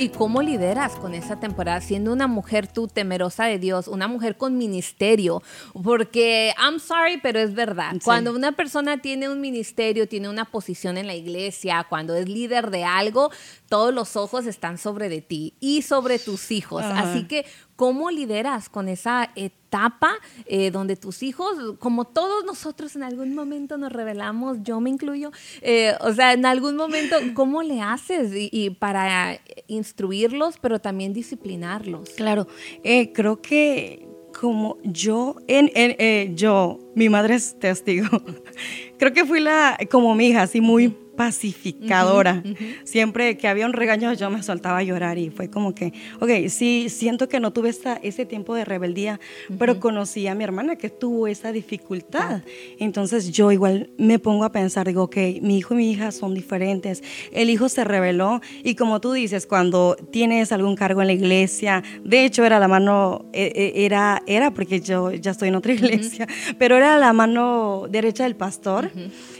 ¿Y 0.00 0.08
cómo 0.08 0.40
lideras 0.40 0.92
con 0.92 1.12
esa 1.12 1.38
temporada? 1.38 1.82
Siendo 1.82 2.10
una 2.10 2.26
mujer 2.26 2.66
tú 2.66 2.88
temerosa 2.88 3.44
de 3.44 3.58
Dios, 3.58 3.86
una 3.86 4.08
mujer 4.08 4.38
con 4.38 4.56
ministerio, 4.56 5.42
porque 5.74 6.54
I'm 6.58 6.80
sorry, 6.80 7.20
pero 7.22 7.38
es 7.38 7.52
verdad. 7.52 7.96
Cuando 8.02 8.32
una 8.32 8.52
persona 8.52 8.96
tiene 9.02 9.28
un 9.28 9.42
ministerio, 9.42 10.08
tiene 10.08 10.30
una 10.30 10.46
posición 10.46 10.96
en 10.96 11.06
la 11.06 11.14
iglesia, 11.14 11.84
cuando 11.86 12.14
es 12.14 12.26
líder 12.26 12.70
de 12.70 12.84
algo, 12.84 13.30
todos 13.68 13.92
los 13.92 14.16
ojos 14.16 14.46
están 14.46 14.78
sobre 14.78 15.10
de 15.10 15.20
ti 15.20 15.52
y 15.60 15.82
sobre 15.82 16.18
tus 16.18 16.50
hijos. 16.50 16.82
Así 16.82 17.24
que, 17.24 17.44
¿cómo 17.76 18.10
lideras 18.10 18.68
con 18.68 18.88
esa 18.88 19.30
etapa 19.36 20.14
eh, 20.46 20.70
donde 20.70 20.96
tus 20.96 21.22
hijos, 21.22 21.56
como 21.78 22.04
todos 22.04 22.44
nosotros 22.44 22.94
en 22.96 23.02
algún 23.02 23.34
momento 23.34 23.76
nos 23.76 23.92
revelamos, 23.92 24.58
yo 24.62 24.80
me 24.80 24.90
incluyo, 24.90 25.32
eh, 25.62 25.94
o 26.00 26.12
sea, 26.12 26.32
en 26.32 26.46
algún 26.46 26.76
momento, 26.76 27.16
¿cómo 27.34 27.62
le 27.62 27.80
haces 27.80 28.32
y, 28.34 28.70
para 28.70 29.40
instruirlos, 29.66 30.58
pero 30.60 30.80
también 30.80 31.12
disciplinarlos? 31.12 32.10
Claro, 32.10 32.46
eh, 32.82 33.12
creo 33.12 33.40
que 33.40 34.08
como 34.38 34.78
yo, 34.82 35.36
en, 35.46 36.36
yo, 36.36 36.80
mi 36.96 37.08
madre 37.08 37.36
es 37.36 37.58
testigo, 37.58 38.08
creo 38.98 39.12
que 39.12 39.24
fui 39.24 39.40
la, 39.40 39.78
como 39.90 40.14
mi 40.14 40.28
hija, 40.28 40.42
así 40.42 40.60
muy 40.60 40.96
pacificadora. 41.16 42.42
Siempre 42.84 43.36
que 43.36 43.48
había 43.48 43.66
un 43.66 43.72
regaño 43.72 44.12
yo 44.12 44.30
me 44.30 44.42
soltaba 44.42 44.78
a 44.78 44.82
llorar 44.82 45.18
y 45.18 45.30
fue 45.30 45.50
como 45.50 45.74
que, 45.74 45.92
ok, 46.20 46.48
sí, 46.48 46.88
siento 46.88 47.28
que 47.28 47.40
no 47.40 47.52
tuve 47.52 47.68
esta, 47.68 47.94
ese 48.02 48.26
tiempo 48.26 48.54
de 48.54 48.64
rebeldía, 48.64 49.20
pero 49.58 49.80
conocí 49.80 50.26
a 50.26 50.34
mi 50.34 50.44
hermana 50.44 50.76
que 50.76 50.90
tuvo 50.90 51.26
esa 51.26 51.52
dificultad. 51.52 52.42
Entonces 52.78 53.30
yo 53.30 53.52
igual 53.52 53.90
me 53.98 54.18
pongo 54.18 54.44
a 54.44 54.52
pensar, 54.52 54.86
digo, 54.86 55.04
ok, 55.04 55.16
mi 55.40 55.58
hijo 55.58 55.74
y 55.74 55.76
mi 55.78 55.90
hija 55.90 56.12
son 56.12 56.34
diferentes. 56.34 57.02
El 57.32 57.50
hijo 57.50 57.68
se 57.68 57.84
rebeló 57.84 58.40
y 58.62 58.74
como 58.74 59.00
tú 59.00 59.12
dices, 59.12 59.46
cuando 59.46 59.96
tienes 60.10 60.52
algún 60.52 60.76
cargo 60.76 61.00
en 61.00 61.08
la 61.08 61.12
iglesia, 61.12 61.82
de 62.04 62.24
hecho 62.24 62.44
era 62.44 62.58
la 62.58 62.68
mano, 62.68 63.26
e, 63.32 63.52
e, 63.54 63.84
era, 63.84 64.22
era 64.26 64.52
porque 64.52 64.80
yo 64.80 65.12
ya 65.12 65.30
estoy 65.30 65.48
en 65.48 65.54
otra 65.54 65.72
iglesia, 65.72 66.26
pero 66.58 66.76
era 66.76 66.98
la 66.98 67.12
mano 67.12 67.86
derecha 67.88 68.24
del 68.24 68.36
pastor. 68.36 68.90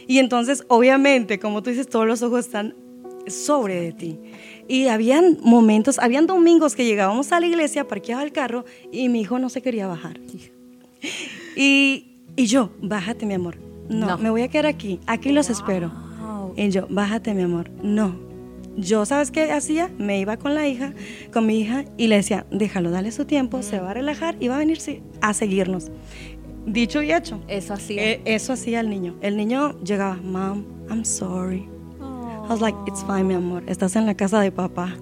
Y 0.07 0.19
entonces, 0.19 0.65
obviamente, 0.69 1.39
como 1.39 1.63
tú 1.65 1.71
dices, 1.71 1.89
todos 1.89 2.07
los 2.07 2.23
ojos 2.23 2.41
están 2.47 2.77
sobre 3.27 3.81
de 3.81 3.93
ti. 3.93 4.19
Y 4.69 4.87
habían 4.89 5.39
momentos, 5.43 5.99
habían 5.99 6.27
domingos 6.27 6.77
que 6.77 6.85
llegábamos 6.85 7.33
a 7.33 7.41
la 7.41 7.47
iglesia, 7.47 7.89
parqueaba 7.89 8.23
el 8.23 8.33
carro 8.33 8.65
y 8.93 9.09
mi 9.09 9.23
hijo 9.23 9.39
no 9.39 9.49
se 9.49 9.63
quería 9.63 9.87
bajar. 9.89 10.21
Y, 11.57 12.17
y 12.35 12.47
yo, 12.47 12.73
bájate 12.81 13.27
mi 13.27 13.35
amor. 13.35 13.57
No, 13.89 14.19
me 14.19 14.29
voy 14.29 14.43
a 14.43 14.49
quedar 14.49 14.67
aquí, 14.67 14.99
aquí 15.07 15.31
los 15.31 15.51
espero. 15.51 15.93
Y 16.57 16.69
yo, 16.71 16.89
bájate 16.91 17.33
mi 17.33 17.43
amor. 17.43 17.71
No. 17.81 18.17
Yo, 18.77 19.05
¿sabes 19.05 19.31
qué 19.31 19.53
hacía? 19.53 19.89
Me 19.99 20.19
iba 20.19 20.37
con 20.37 20.57
la 20.57 20.67
hija, 20.67 20.95
con 21.33 21.47
mi 21.47 21.61
hija, 21.61 21.85
y 21.97 22.09
le 22.09 22.17
decía, 22.17 22.45
déjalo, 22.51 22.91
dale 22.91 23.13
su 23.13 23.25
tiempo, 23.25 23.63
se 23.63 23.79
va 23.79 23.93
a 23.93 23.95
relajar 23.95 24.37
y 24.41 24.49
va 24.49 24.57
a 24.57 24.59
venir 24.59 24.79
a 25.21 25.33
seguirnos. 25.33 25.93
Dicho 26.67 27.03
y 27.03 27.13
hecho. 27.13 27.41
Eso 27.47 27.75
hacía. 27.75 28.03
Eh, 28.03 28.23
eso 28.25 28.53
hacía 28.53 28.81
el 28.81 28.91
niño. 28.91 29.15
El 29.21 29.37
niño 29.37 29.79
llegaba, 29.85 30.17
Mom, 30.17 30.65
I'm 30.91 31.05
sorry. 31.05 31.69
I 32.45 32.47
was 32.49 32.61
like, 32.61 32.77
it's 32.87 33.03
fine, 33.03 33.25
mi 33.25 33.35
amor. 33.35 33.63
Estás 33.67 33.97
en 33.97 34.05
la 34.05 34.15
casa 34.15 34.39
de 34.39 34.53
papá. 34.53 34.95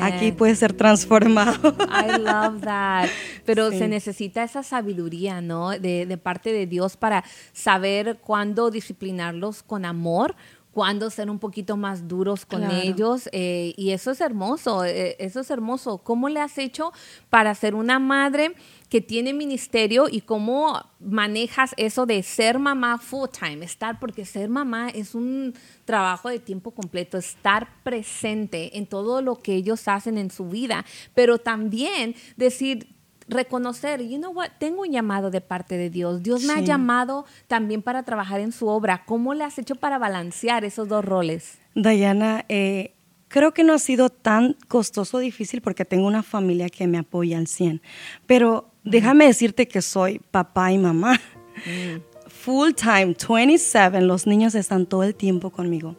Aquí 0.00 0.32
puedes 0.32 0.58
ser 0.58 0.72
transformado. 0.72 1.76
I 1.90 2.16
love 2.18 2.62
that. 2.62 3.10
Pero 3.44 3.70
se 3.70 3.86
necesita 3.86 4.42
esa 4.42 4.62
sabiduría, 4.62 5.42
¿no? 5.42 5.70
De, 5.70 6.06
de 6.06 6.16
parte 6.16 6.54
de 6.54 6.66
Dios 6.66 6.96
para 6.96 7.22
saber 7.52 8.16
cuándo 8.22 8.70
disciplinarlos 8.70 9.62
con 9.62 9.84
amor, 9.84 10.36
cuándo 10.76 11.08
ser 11.08 11.30
un 11.30 11.38
poquito 11.38 11.78
más 11.78 12.06
duros 12.06 12.44
con 12.44 12.70
ellos. 12.70 13.30
Eh, 13.32 13.72
y 13.78 13.92
eso 13.92 14.10
es 14.10 14.20
hermoso, 14.20 14.84
eh, 14.84 15.16
eso 15.18 15.40
es 15.40 15.50
hermoso. 15.50 15.96
¿Cómo 15.96 16.28
le 16.28 16.38
has 16.38 16.58
hecho 16.58 16.92
para 17.30 17.54
ser 17.54 17.74
una 17.74 17.98
madre 17.98 18.54
que 18.90 19.00
tiene 19.00 19.32
ministerio 19.32 20.04
y 20.10 20.20
cómo 20.20 20.78
manejas 21.00 21.72
eso 21.78 22.04
de 22.04 22.22
ser 22.22 22.58
mamá 22.58 22.98
full 22.98 23.30
time, 23.30 23.64
estar, 23.64 23.98
porque 23.98 24.26
ser 24.26 24.50
mamá 24.50 24.90
es 24.90 25.14
un 25.14 25.54
trabajo 25.86 26.28
de 26.28 26.40
tiempo 26.40 26.72
completo, 26.72 27.16
estar 27.16 27.82
presente 27.82 28.76
en 28.76 28.84
todo 28.86 29.22
lo 29.22 29.36
que 29.36 29.54
ellos 29.54 29.88
hacen 29.88 30.18
en 30.18 30.30
su 30.30 30.46
vida, 30.50 30.84
pero 31.14 31.38
también 31.38 32.14
decir, 32.36 32.95
reconocer, 33.28 34.00
you 34.00 34.18
know 34.18 34.32
what, 34.32 34.50
tengo 34.58 34.82
un 34.82 34.92
llamado 34.92 35.30
de 35.30 35.40
parte 35.40 35.76
de 35.76 35.90
Dios. 35.90 36.22
Dios 36.22 36.44
me 36.44 36.54
ha 36.54 36.60
llamado 36.60 37.26
también 37.48 37.82
para 37.82 38.02
trabajar 38.04 38.40
en 38.40 38.52
su 38.52 38.68
obra. 38.68 39.04
¿Cómo 39.04 39.34
le 39.34 39.44
has 39.44 39.58
hecho 39.58 39.74
para 39.74 39.98
balancear 39.98 40.64
esos 40.64 40.88
dos 40.88 41.04
roles? 41.04 41.58
Diana, 41.74 42.44
eh, 42.48 42.94
creo 43.28 43.52
que 43.52 43.64
no 43.64 43.74
ha 43.74 43.78
sido 43.78 44.10
tan 44.10 44.56
costoso 44.68 45.18
o 45.18 45.20
difícil 45.20 45.60
porque 45.60 45.84
tengo 45.84 46.06
una 46.06 46.22
familia 46.22 46.68
que 46.68 46.86
me 46.86 46.98
apoya 46.98 47.38
al 47.38 47.46
100. 47.46 47.82
Pero 48.26 48.70
déjame 48.84 49.26
decirte 49.26 49.66
que 49.68 49.82
soy 49.82 50.20
papá 50.30 50.72
y 50.72 50.78
mamá. 50.78 51.20
Mm. 51.66 52.00
Full 52.28 52.72
time, 52.74 53.16
27, 53.28 54.00
los 54.02 54.26
niños 54.26 54.54
están 54.54 54.86
todo 54.86 55.02
el 55.02 55.14
tiempo 55.14 55.50
conmigo. 55.50 55.96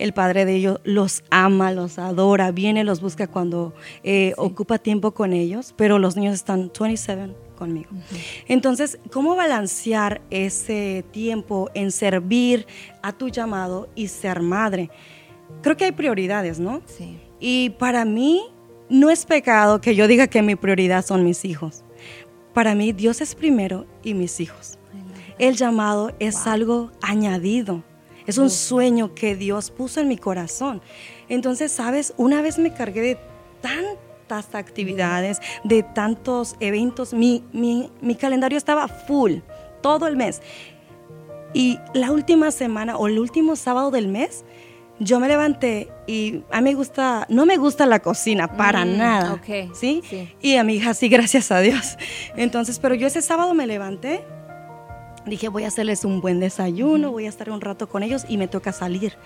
El 0.00 0.14
padre 0.14 0.46
de 0.46 0.54
ellos 0.56 0.80
los 0.82 1.22
ama, 1.30 1.72
los 1.72 1.98
adora, 1.98 2.50
viene, 2.52 2.84
los 2.84 3.02
busca 3.02 3.26
cuando 3.26 3.74
eh, 4.02 4.32
ocupa 4.38 4.78
tiempo 4.78 5.12
con 5.12 5.34
ellos, 5.34 5.74
pero 5.76 5.98
los 5.98 6.16
niños 6.16 6.34
están 6.34 6.70
27 6.78 7.34
conmigo. 7.54 7.90
Entonces, 8.48 8.98
¿cómo 9.12 9.36
balancear 9.36 10.22
ese 10.30 11.04
tiempo 11.10 11.68
en 11.74 11.92
servir 11.92 12.66
a 13.02 13.12
tu 13.12 13.28
llamado 13.28 13.90
y 13.94 14.08
ser 14.08 14.40
madre? 14.40 14.88
Creo 15.60 15.76
que 15.76 15.84
hay 15.84 15.92
prioridades, 15.92 16.58
¿no? 16.58 16.80
Sí. 16.86 17.18
Y 17.38 17.70
para 17.78 18.06
mí 18.06 18.40
no 18.88 19.10
es 19.10 19.26
pecado 19.26 19.82
que 19.82 19.94
yo 19.94 20.08
diga 20.08 20.28
que 20.28 20.40
mi 20.40 20.56
prioridad 20.56 21.04
son 21.04 21.24
mis 21.24 21.44
hijos. 21.44 21.84
Para 22.54 22.74
mí 22.74 22.92
Dios 22.92 23.20
es 23.20 23.34
primero 23.34 23.86
y 24.02 24.14
mis 24.14 24.40
hijos. 24.40 24.78
El 25.38 25.56
llamado 25.56 26.12
es 26.18 26.46
algo 26.46 26.90
añadido. 27.02 27.84
Es 28.30 28.38
un 28.38 28.50
sueño 28.50 29.14
que 29.14 29.36
Dios 29.36 29.70
puso 29.70 30.00
en 30.00 30.08
mi 30.08 30.16
corazón. 30.16 30.80
Entonces, 31.28 31.70
sabes, 31.72 32.14
una 32.16 32.42
vez 32.42 32.58
me 32.58 32.72
cargué 32.72 33.00
de 33.02 33.18
tantas 33.60 34.54
actividades, 34.54 35.40
de 35.64 35.82
tantos 35.82 36.56
eventos, 36.60 37.12
mi, 37.12 37.44
mi, 37.52 37.90
mi 38.00 38.14
calendario 38.14 38.56
estaba 38.58 38.88
full 38.88 39.38
todo 39.82 40.06
el 40.06 40.16
mes. 40.16 40.40
Y 41.52 41.78
la 41.94 42.12
última 42.12 42.50
semana 42.50 42.96
o 42.96 43.06
el 43.08 43.18
último 43.18 43.56
sábado 43.56 43.90
del 43.90 44.06
mes, 44.08 44.44
yo 45.00 45.18
me 45.18 45.28
levanté 45.28 45.88
y 46.06 46.42
a 46.52 46.60
mí 46.60 46.70
me 46.70 46.74
gusta, 46.74 47.26
no 47.30 47.46
me 47.46 47.56
gusta 47.56 47.86
la 47.86 48.00
cocina 48.00 48.56
para 48.56 48.84
Mm, 48.84 48.98
nada. 48.98 49.32
ok, 49.34 49.74
¿sí? 49.74 50.02
sí. 50.08 50.28
Y 50.40 50.56
a 50.56 50.64
mi 50.64 50.74
hija 50.74 50.94
sí, 50.94 51.08
gracias 51.16 51.50
a 51.50 51.60
Dios. 51.60 51.96
Entonces, 52.36 52.78
pero 52.78 52.94
yo 52.94 53.06
ese 53.06 53.22
sábado 53.22 53.54
me 53.54 53.66
levanté, 53.66 54.22
dije 55.26 55.48
voy 55.48 55.64
a 55.64 55.68
hacerles 55.68 56.04
un 56.04 56.20
buen 56.20 56.40
desayuno, 56.40 57.10
voy 57.10 57.26
a 57.26 57.28
estar 57.28 57.50
un 57.50 57.60
rato 57.60 57.88
con 57.88 58.02
ellos 58.02 58.24
y 58.28 58.36
me 58.38 58.48
toca 58.48 58.72
salir. 58.72 59.16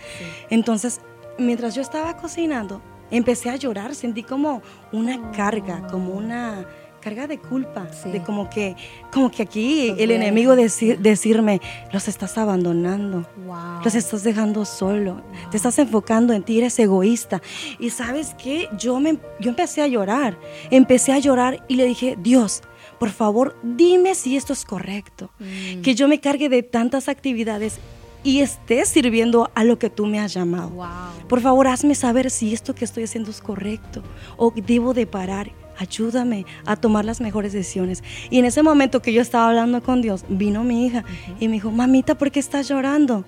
Entonces, 0.51 1.01
mientras 1.39 1.75
yo 1.75 1.83
estaba 1.83 2.17
cocinando, 2.17 2.81
empecé 3.11 3.51
a 3.51 3.57
llorar, 3.57 3.95
sentí 3.95 4.23
como 4.23 4.63
una 4.93 5.31
carga, 5.33 5.87
como 5.89 6.13
una 6.15 6.67
carga 7.01 7.27
de 7.27 7.39
culpa, 7.39 7.87
Sí. 7.93 8.11
de 8.11 8.23
como 8.23 8.49
que, 8.49 8.77
como 9.13 9.31
que 9.31 9.43
aquí 9.43 9.95
el 9.99 10.11
enemigo 10.11 10.55
deci- 10.55 10.97
decirme, 10.97 11.61
los 11.93 12.09
estás 12.09 12.39
abandonando. 12.39 13.27
Wow. 13.45 13.83
Los 13.85 13.95
estás 13.95 14.23
dejando 14.25 14.65
solo, 14.65 15.21
te 15.51 15.59
estás 15.59 15.79
enfocando 15.79 16.33
en 16.33 16.43
ti, 16.43 16.57
eres 16.59 16.79
egoísta. 16.79 17.43
Y 17.79 17.91
sabes 17.91 18.35
qué, 18.43 18.71
yo, 18.79 19.01
me, 19.01 19.19
yo 19.39 19.51
empecé 19.51 19.83
a 19.83 19.87
llorar, 19.87 20.39
empecé 20.71 21.13
a 21.13 21.19
llorar 21.19 21.63
y 21.69 21.77
le 21.77 21.85
dije, 21.85 22.17
Dios, 22.19 22.63
por 23.05 23.13
favor, 23.13 23.55
dime 23.63 24.15
si 24.15 24.35
esto 24.35 24.55
es 24.55 24.65
correcto, 24.65 25.29
Mm. 25.39 25.83
que 25.83 25.95
yo 25.95 26.09
me 26.09 26.21
cargue 26.21 26.49
de 26.49 26.63
tantas 26.63 27.11
actividades 27.11 27.77
y 28.23 28.41
esté 28.41 28.87
sirviendo 28.87 29.51
a 29.55 29.63
lo 29.63 29.79
que 29.79 29.91
tú 29.91 30.07
me 30.07 30.19
has 30.21 30.33
llamado. 30.33 30.71
Wow. 30.71 30.87
Por 31.29 31.43
favor, 31.43 31.67
hazme 31.69 31.95
saber 31.95 32.31
si 32.31 32.55
esto 32.55 32.75
que 32.75 32.87
estoy 32.87 33.05
haciendo 33.05 33.31
es 33.31 33.43
correcto 33.43 34.03
o 34.39 34.55
debo 34.57 34.95
de 34.95 35.07
parar. 35.07 35.51
Ayúdame 35.77 36.47
a 36.65 36.77
tomar 36.77 37.05
las 37.05 37.21
mejores 37.21 37.53
decisiones. 37.53 38.03
Y 38.31 38.39
en 38.39 38.47
ese 38.47 38.63
momento 38.63 39.03
que 39.03 39.13
yo 39.13 39.21
estaba 39.21 39.49
hablando 39.49 39.83
con 39.83 40.01
Dios, 40.01 40.25
vino 40.31 40.65
mi 40.65 40.87
hija 40.87 41.05
y 41.41 41.49
me 41.49 41.55
dijo, 41.55 41.71
mamita, 41.71 42.15
¿por 42.17 42.31
qué 42.31 42.41
estás 42.41 42.69
llorando? 42.69 43.27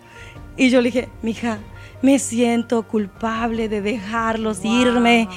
Y 0.57 0.71
yo 0.71 0.81
le 0.81 0.89
dije, 0.91 1.11
mija, 1.21 1.59
me 2.01 2.19
siento 2.19 2.83
culpable 2.89 3.69
de 3.69 3.83
dejarlos 3.83 4.63
Wow. 4.63 4.73
irme. 4.81 5.29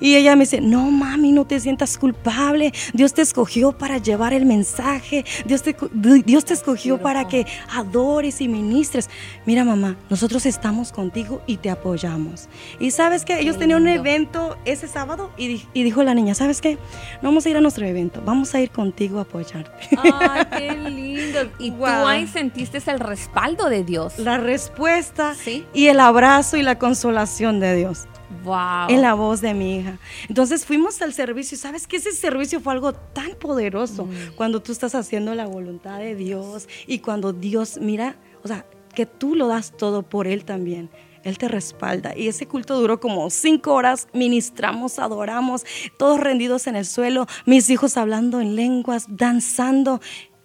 Y 0.00 0.16
ella 0.16 0.36
me 0.36 0.44
dice, 0.44 0.60
no 0.60 0.90
mami, 0.90 1.32
no 1.32 1.46
te 1.46 1.58
sientas 1.60 1.98
culpable. 1.98 2.72
Dios 2.92 3.14
te 3.14 3.22
escogió 3.22 3.72
para 3.72 3.98
llevar 3.98 4.32
el 4.32 4.46
mensaje. 4.46 5.24
Dios 5.46 5.62
te, 5.62 5.76
Dios 5.92 6.44
te 6.44 6.54
escogió 6.54 6.98
para 7.00 7.28
que 7.28 7.46
adores 7.72 8.40
y 8.40 8.48
ministres. 8.48 9.08
Mira 9.46 9.64
mamá, 9.64 9.96
nosotros 10.10 10.46
estamos 10.46 10.92
contigo 10.92 11.42
y 11.46 11.56
te 11.58 11.70
apoyamos. 11.70 12.48
Y 12.80 12.90
sabes 12.90 13.24
que 13.24 13.38
ellos 13.40 13.58
tenían 13.58 13.82
un 13.82 13.88
evento 13.88 14.56
ese 14.64 14.88
sábado 14.88 15.30
y, 15.36 15.62
y 15.72 15.82
dijo 15.82 16.02
la 16.02 16.14
niña, 16.14 16.34
¿sabes 16.34 16.60
qué? 16.60 16.74
No 17.22 17.28
vamos 17.30 17.46
a 17.46 17.50
ir 17.50 17.56
a 17.56 17.60
nuestro 17.60 17.86
evento, 17.86 18.22
vamos 18.24 18.54
a 18.54 18.60
ir 18.60 18.70
contigo 18.70 19.18
a 19.18 19.22
apoyarte. 19.22 19.70
Ay, 20.02 20.42
qué 20.58 20.72
lindo. 20.90 21.40
Y 21.58 21.70
tú 21.70 21.86
ahí 21.86 22.26
sentiste 22.26 22.78
el 22.86 23.00
respaldo 23.00 23.68
de 23.68 23.82
Dios. 23.84 24.18
La 24.18 24.36
respuesta 24.38 25.34
Sí. 25.34 25.64
y 25.72 25.86
el 25.86 26.00
abrazo 26.00 26.56
y 26.56 26.62
la 26.62 26.78
consolación 26.78 27.60
de 27.60 27.74
Dios. 27.76 28.04
Wow. 28.42 28.88
en 28.88 29.02
la 29.02 29.14
voz 29.14 29.40
de 29.40 29.54
mi 29.54 29.78
hija. 29.78 29.98
Entonces 30.28 30.64
fuimos 30.64 31.00
al 31.02 31.12
servicio 31.12 31.56
sabes 31.56 31.86
que 31.86 31.96
ese 31.96 32.12
servicio 32.12 32.60
fue 32.60 32.72
algo 32.72 32.92
tan 32.92 33.34
poderoso 33.36 34.08
cuando 34.36 34.62
tú 34.62 34.72
estás 34.72 34.94
haciendo 34.94 35.34
la 35.34 35.46
voluntad 35.46 35.98
de 35.98 36.14
Dios 36.14 36.68
y 36.86 36.98
cuando 36.98 37.32
Dios 37.32 37.78
mira, 37.80 38.16
o 38.42 38.48
sea, 38.48 38.66
que 38.94 39.06
tú 39.06 39.34
lo 39.34 39.48
das 39.48 39.76
todo 39.76 40.02
por 40.02 40.26
Él 40.26 40.44
también. 40.44 40.90
Él 41.24 41.38
te 41.38 41.48
respalda. 41.48 42.16
Y 42.16 42.28
ese 42.28 42.46
culto 42.46 42.78
duró 42.78 43.00
como 43.00 43.30
cinco 43.30 43.72
horas. 43.72 44.08
Ministramos, 44.12 44.98
adoramos, 44.98 45.64
todos 45.98 46.20
rendidos 46.20 46.66
en 46.66 46.76
el 46.76 46.84
suelo, 46.84 47.26
mis 47.46 47.70
hijos 47.70 47.96
hablando 47.96 48.40
en 48.40 48.56
lenguas, 48.56 49.06
danzando. 49.08 50.00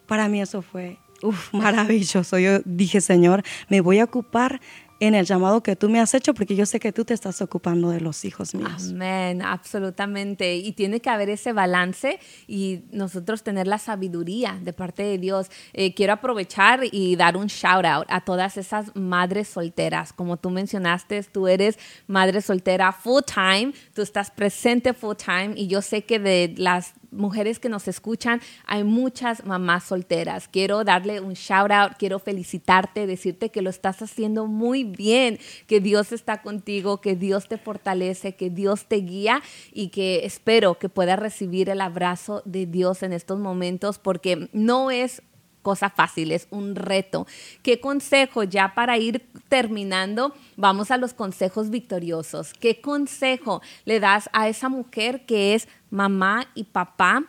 Para 0.07 0.29
mí 0.29 0.41
eso 0.41 0.61
fue 0.61 0.97
uf, 1.21 1.53
maravilloso. 1.53 2.39
Yo 2.39 2.59
dije, 2.65 3.01
Señor, 3.01 3.43
me 3.67 3.81
voy 3.81 3.99
a 3.99 4.05
ocupar 4.05 4.61
en 4.99 5.15
el 5.15 5.25
llamado 5.25 5.63
que 5.63 5.75
tú 5.75 5.89
me 5.89 5.99
has 5.99 6.13
hecho 6.13 6.33
porque 6.33 6.55
yo 6.55 6.65
sé 6.65 6.79
que 6.79 6.91
tú 6.91 7.05
te 7.05 7.13
estás 7.13 7.41
ocupando 7.41 7.89
de 7.89 8.01
los 8.01 8.25
hijos 8.25 8.53
míos. 8.53 8.89
Amén, 8.89 9.41
absolutamente. 9.41 10.55
Y 10.57 10.73
tiene 10.73 10.99
que 10.99 11.09
haber 11.09 11.29
ese 11.29 11.53
balance 11.53 12.19
y 12.47 12.81
nosotros 12.91 13.43
tener 13.43 13.67
la 13.67 13.77
sabiduría 13.77 14.59
de 14.61 14.73
parte 14.73 15.03
de 15.03 15.17
Dios. 15.17 15.49
Eh, 15.73 15.93
quiero 15.93 16.13
aprovechar 16.13 16.81
y 16.91 17.15
dar 17.15 17.37
un 17.37 17.47
shout 17.47 17.85
out 17.85 18.07
a 18.09 18.21
todas 18.21 18.57
esas 18.57 18.95
madres 18.95 19.47
solteras. 19.47 20.11
Como 20.13 20.37
tú 20.37 20.49
mencionaste, 20.49 21.23
tú 21.23 21.47
eres 21.47 21.79
madre 22.07 22.41
soltera 22.41 22.91
full 22.91 23.21
time, 23.25 23.73
tú 23.93 24.01
estás 24.01 24.31
presente 24.31 24.93
full 24.93 25.15
time 25.15 25.53
y 25.55 25.67
yo 25.67 25.81
sé 25.81 26.03
que 26.03 26.19
de 26.19 26.53
las 26.57 26.93
mujeres 27.11 27.59
que 27.59 27.69
nos 27.69 27.87
escuchan, 27.87 28.41
hay 28.65 28.83
muchas 28.83 29.45
mamás 29.45 29.83
solteras. 29.83 30.47
Quiero 30.47 30.83
darle 30.83 31.21
un 31.21 31.33
shout 31.33 31.71
out, 31.71 31.93
quiero 31.97 32.19
felicitarte, 32.19 33.07
decirte 33.07 33.49
que 33.49 33.61
lo 33.61 33.69
estás 33.69 34.01
haciendo 34.01 34.47
muy 34.47 34.83
bien, 34.83 35.39
que 35.67 35.79
Dios 35.79 36.11
está 36.11 36.41
contigo, 36.41 37.01
que 37.01 37.15
Dios 37.15 37.47
te 37.47 37.57
fortalece, 37.57 38.35
que 38.35 38.49
Dios 38.49 38.85
te 38.85 38.97
guía 38.97 39.41
y 39.71 39.89
que 39.89 40.25
espero 40.25 40.77
que 40.79 40.89
puedas 40.89 41.19
recibir 41.19 41.69
el 41.69 41.81
abrazo 41.81 42.41
de 42.45 42.65
Dios 42.65 43.03
en 43.03 43.13
estos 43.13 43.39
momentos 43.39 43.99
porque 43.99 44.49
no 44.53 44.91
es 44.91 45.21
cosa 45.61 45.89
fácil, 45.89 46.31
es 46.31 46.47
un 46.51 46.75
reto. 46.75 47.27
¿Qué 47.61 47.79
consejo 47.79 48.43
ya 48.43 48.73
para 48.75 48.97
ir 48.97 49.25
terminando? 49.47 50.33
Vamos 50.55 50.91
a 50.91 50.97
los 50.97 51.13
consejos 51.13 51.69
victoriosos. 51.69 52.53
¿Qué 52.53 52.81
consejo 52.81 53.61
le 53.85 53.99
das 53.99 54.29
a 54.33 54.47
esa 54.49 54.69
mujer 54.69 55.25
que 55.25 55.55
es 55.55 55.67
mamá 55.89 56.47
y 56.55 56.65
papá? 56.65 57.25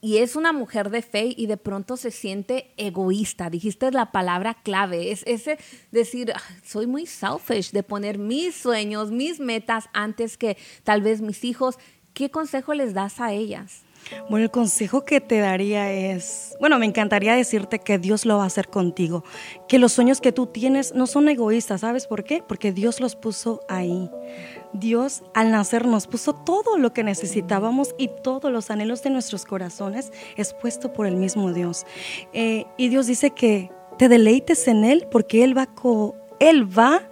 Y 0.00 0.18
es 0.18 0.36
una 0.36 0.52
mujer 0.52 0.90
de 0.90 1.00
fe 1.00 1.32
y 1.34 1.46
de 1.46 1.56
pronto 1.56 1.96
se 1.96 2.10
siente 2.10 2.74
egoísta. 2.76 3.48
Dijiste 3.48 3.90
la 3.90 4.12
palabra 4.12 4.52
clave. 4.52 5.10
Es 5.10 5.22
ese 5.26 5.58
decir, 5.92 6.30
"Ah, 6.36 6.42
soy 6.62 6.86
muy 6.86 7.06
selfish 7.06 7.70
de 7.70 7.82
poner 7.82 8.18
mis 8.18 8.54
sueños, 8.54 9.10
mis 9.10 9.40
metas 9.40 9.88
antes 9.94 10.36
que 10.36 10.58
tal 10.82 11.00
vez 11.00 11.22
mis 11.22 11.42
hijos. 11.42 11.78
¿Qué 12.12 12.30
consejo 12.30 12.74
les 12.74 12.92
das 12.92 13.18
a 13.18 13.32
ellas? 13.32 13.83
Bueno, 14.28 14.44
el 14.44 14.50
consejo 14.50 15.04
que 15.04 15.20
te 15.20 15.38
daría 15.38 15.90
es, 15.92 16.56
bueno, 16.60 16.78
me 16.78 16.86
encantaría 16.86 17.34
decirte 17.34 17.78
que 17.78 17.98
Dios 17.98 18.26
lo 18.26 18.36
va 18.38 18.44
a 18.44 18.46
hacer 18.46 18.68
contigo, 18.68 19.24
que 19.68 19.78
los 19.78 19.92
sueños 19.92 20.20
que 20.20 20.32
tú 20.32 20.46
tienes 20.46 20.94
no 20.94 21.06
son 21.06 21.28
egoístas, 21.28 21.80
¿sabes 21.82 22.06
por 22.06 22.24
qué? 22.24 22.42
Porque 22.46 22.72
Dios 22.72 23.00
los 23.00 23.16
puso 23.16 23.60
ahí. 23.68 24.10
Dios 24.72 25.22
al 25.34 25.50
nacer 25.50 25.86
nos 25.86 26.06
puso 26.06 26.34
todo 26.34 26.78
lo 26.78 26.92
que 26.92 27.04
necesitábamos 27.04 27.94
y 27.98 28.08
todos 28.22 28.50
los 28.50 28.70
anhelos 28.70 29.02
de 29.02 29.10
nuestros 29.10 29.44
corazones 29.44 30.12
es 30.36 30.52
puesto 30.54 30.92
por 30.92 31.06
el 31.06 31.16
mismo 31.16 31.52
Dios. 31.52 31.86
Eh, 32.32 32.66
y 32.76 32.88
Dios 32.88 33.06
dice 33.06 33.30
que 33.30 33.70
te 33.98 34.08
deleites 34.08 34.66
en 34.66 34.84
Él 34.84 35.06
porque 35.10 35.44
Él 35.44 35.56
va, 35.56 35.66
co- 35.66 36.16
Él 36.40 36.66
va 36.76 37.08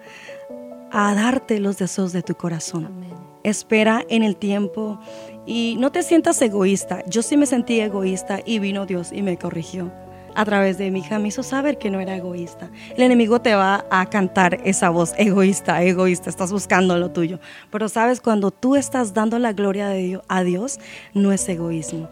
a 0.91 1.15
darte 1.15 1.61
los 1.61 1.79
deseos 1.79 2.13
de 2.13 2.23
tu 2.23 2.35
corazón 2.35 2.87
Amén. 2.87 3.15
espera 3.45 4.05
en 4.09 4.23
el 4.25 4.37
tiempo 4.37 4.99
y 5.47 5.77
no 5.79 5.91
te 5.93 6.03
sientas 6.03 6.41
egoísta. 6.43 7.05
Yo 7.07 7.23
sí 7.23 7.37
me 7.37 7.47
sentí 7.47 7.81
egoísta 7.81 8.41
y 8.45 8.59
vino 8.59 8.87
Dios 8.87 9.11
y 9.13 9.23
me 9.23 9.37
corrigió. 9.37 9.93
A 10.35 10.47
través 10.47 10.79
de 10.79 10.91
mi 10.91 11.01
hija 11.01 11.19
me 11.19 11.29
hizo 11.29 11.43
saber 11.43 11.77
que 11.77 11.91
no 11.91 12.01
era 12.01 12.17
egoísta. 12.17 12.71
El 12.97 13.03
enemigo 13.03 13.43
te 13.43 13.55
va 13.55 13.85
a 13.91 14.07
cantar 14.09 14.61
esa 14.65 14.89
voz, 14.89 15.13
egoísta, 15.19 15.83
egoísta, 15.83 16.31
estás 16.31 16.51
buscando 16.53 16.97
lo 16.97 17.11
tuyo. 17.11 17.39
Pero 17.71 17.89
sabes, 17.91 18.23
cuando 18.23 18.51
tú 18.51 18.75
estás 18.77 19.13
dando 19.13 19.39
la 19.39 19.53
gloria 19.53 19.89
de 19.89 19.99
Dios, 19.99 20.23
a 20.29 20.43
Dios, 20.43 20.81
no 21.13 21.33
es 21.33 21.47
egoísmo. 21.49 22.09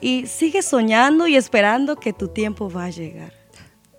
Y 0.00 0.26
sigue 0.26 0.60
soñando 0.62 1.26
y 1.26 1.36
esperando 1.36 1.96
que 1.96 2.12
tu 2.12 2.28
tiempo 2.28 2.70
va 2.70 2.84
a 2.84 2.90
llegar. 2.90 3.32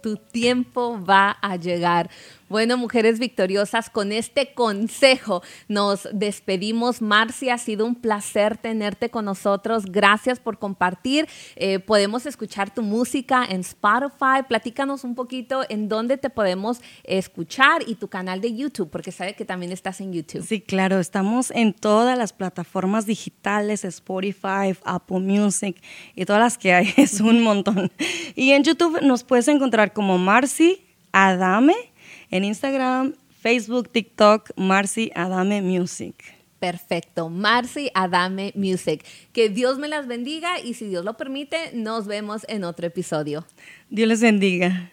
tu 0.01 0.17
tiempo 0.17 1.03
va 1.03 1.31
a 1.41 1.55
llegar. 1.55 2.11
Bueno, 2.47 2.77
mujeres 2.77 3.17
victoriosas, 3.17 3.89
con 3.89 4.11
este 4.11 4.53
consejo 4.53 5.41
nos 5.67 6.07
despedimos. 6.13 7.01
Marcia, 7.01 7.55
ha 7.55 7.57
sido 7.57 7.87
un 7.87 7.95
placer 7.95 8.55
tenerte 8.57 9.09
con 9.09 9.25
nosotros. 9.25 9.85
Gracias 9.85 10.39
por 10.39 10.59
compartir. 10.59 11.27
Eh, 11.55 11.79
podemos 11.79 12.27
escuchar 12.27 12.71
tu 12.71 12.83
música 12.83 13.43
en 13.49 13.61
Spotify. 13.61 14.43
Platícanos 14.47 15.03
un 15.03 15.15
poquito 15.15 15.63
en 15.69 15.89
dónde 15.89 16.17
te 16.17 16.29
podemos 16.29 16.81
escuchar 17.03 17.81
y 17.87 17.95
tu 17.95 18.09
canal 18.09 18.41
de 18.41 18.55
YouTube, 18.55 18.91
porque 18.91 19.11
sabe 19.11 19.33
que 19.33 19.43
también 19.43 19.71
estás 19.71 19.99
en 19.99 20.13
YouTube. 20.13 20.45
Sí, 20.45 20.61
claro, 20.61 20.99
estamos 20.99 21.49
en 21.49 21.73
todas 21.73 22.15
las 22.15 22.31
plataformas 22.31 23.07
digitales, 23.07 23.83
Spotify, 23.83 24.77
Apple 24.83 25.21
Music 25.21 25.81
y 26.13 26.25
todas 26.25 26.41
las 26.41 26.59
que 26.59 26.73
hay, 26.73 26.93
es 26.97 27.21
un 27.21 27.41
montón. 27.41 27.91
Y 28.35 28.51
en 28.51 28.63
YouTube 28.63 29.01
nos 29.01 29.23
puedes 29.23 29.47
encontrar 29.47 29.93
como 29.93 30.19
Marcy 30.19 30.85
Adame 31.11 31.94
en 32.29 32.43
Instagram, 32.43 33.13
Facebook, 33.41 33.89
TikTok, 33.89 34.51
Marcy 34.55 35.11
Adame 35.15 35.61
Music. 35.61 36.15
Perfecto, 36.59 37.29
Marcy 37.29 37.91
Adame 37.93 38.51
Music. 38.55 39.05
Que 39.33 39.49
Dios 39.49 39.77
me 39.77 39.87
las 39.87 40.07
bendiga 40.07 40.59
y 40.59 40.73
si 40.73 40.87
Dios 40.87 41.05
lo 41.05 41.15
permite, 41.15 41.71
nos 41.73 42.07
vemos 42.07 42.45
en 42.47 42.63
otro 42.63 42.87
episodio. 42.87 43.45
Dios 43.89 44.07
les 44.07 44.21
bendiga. 44.21 44.91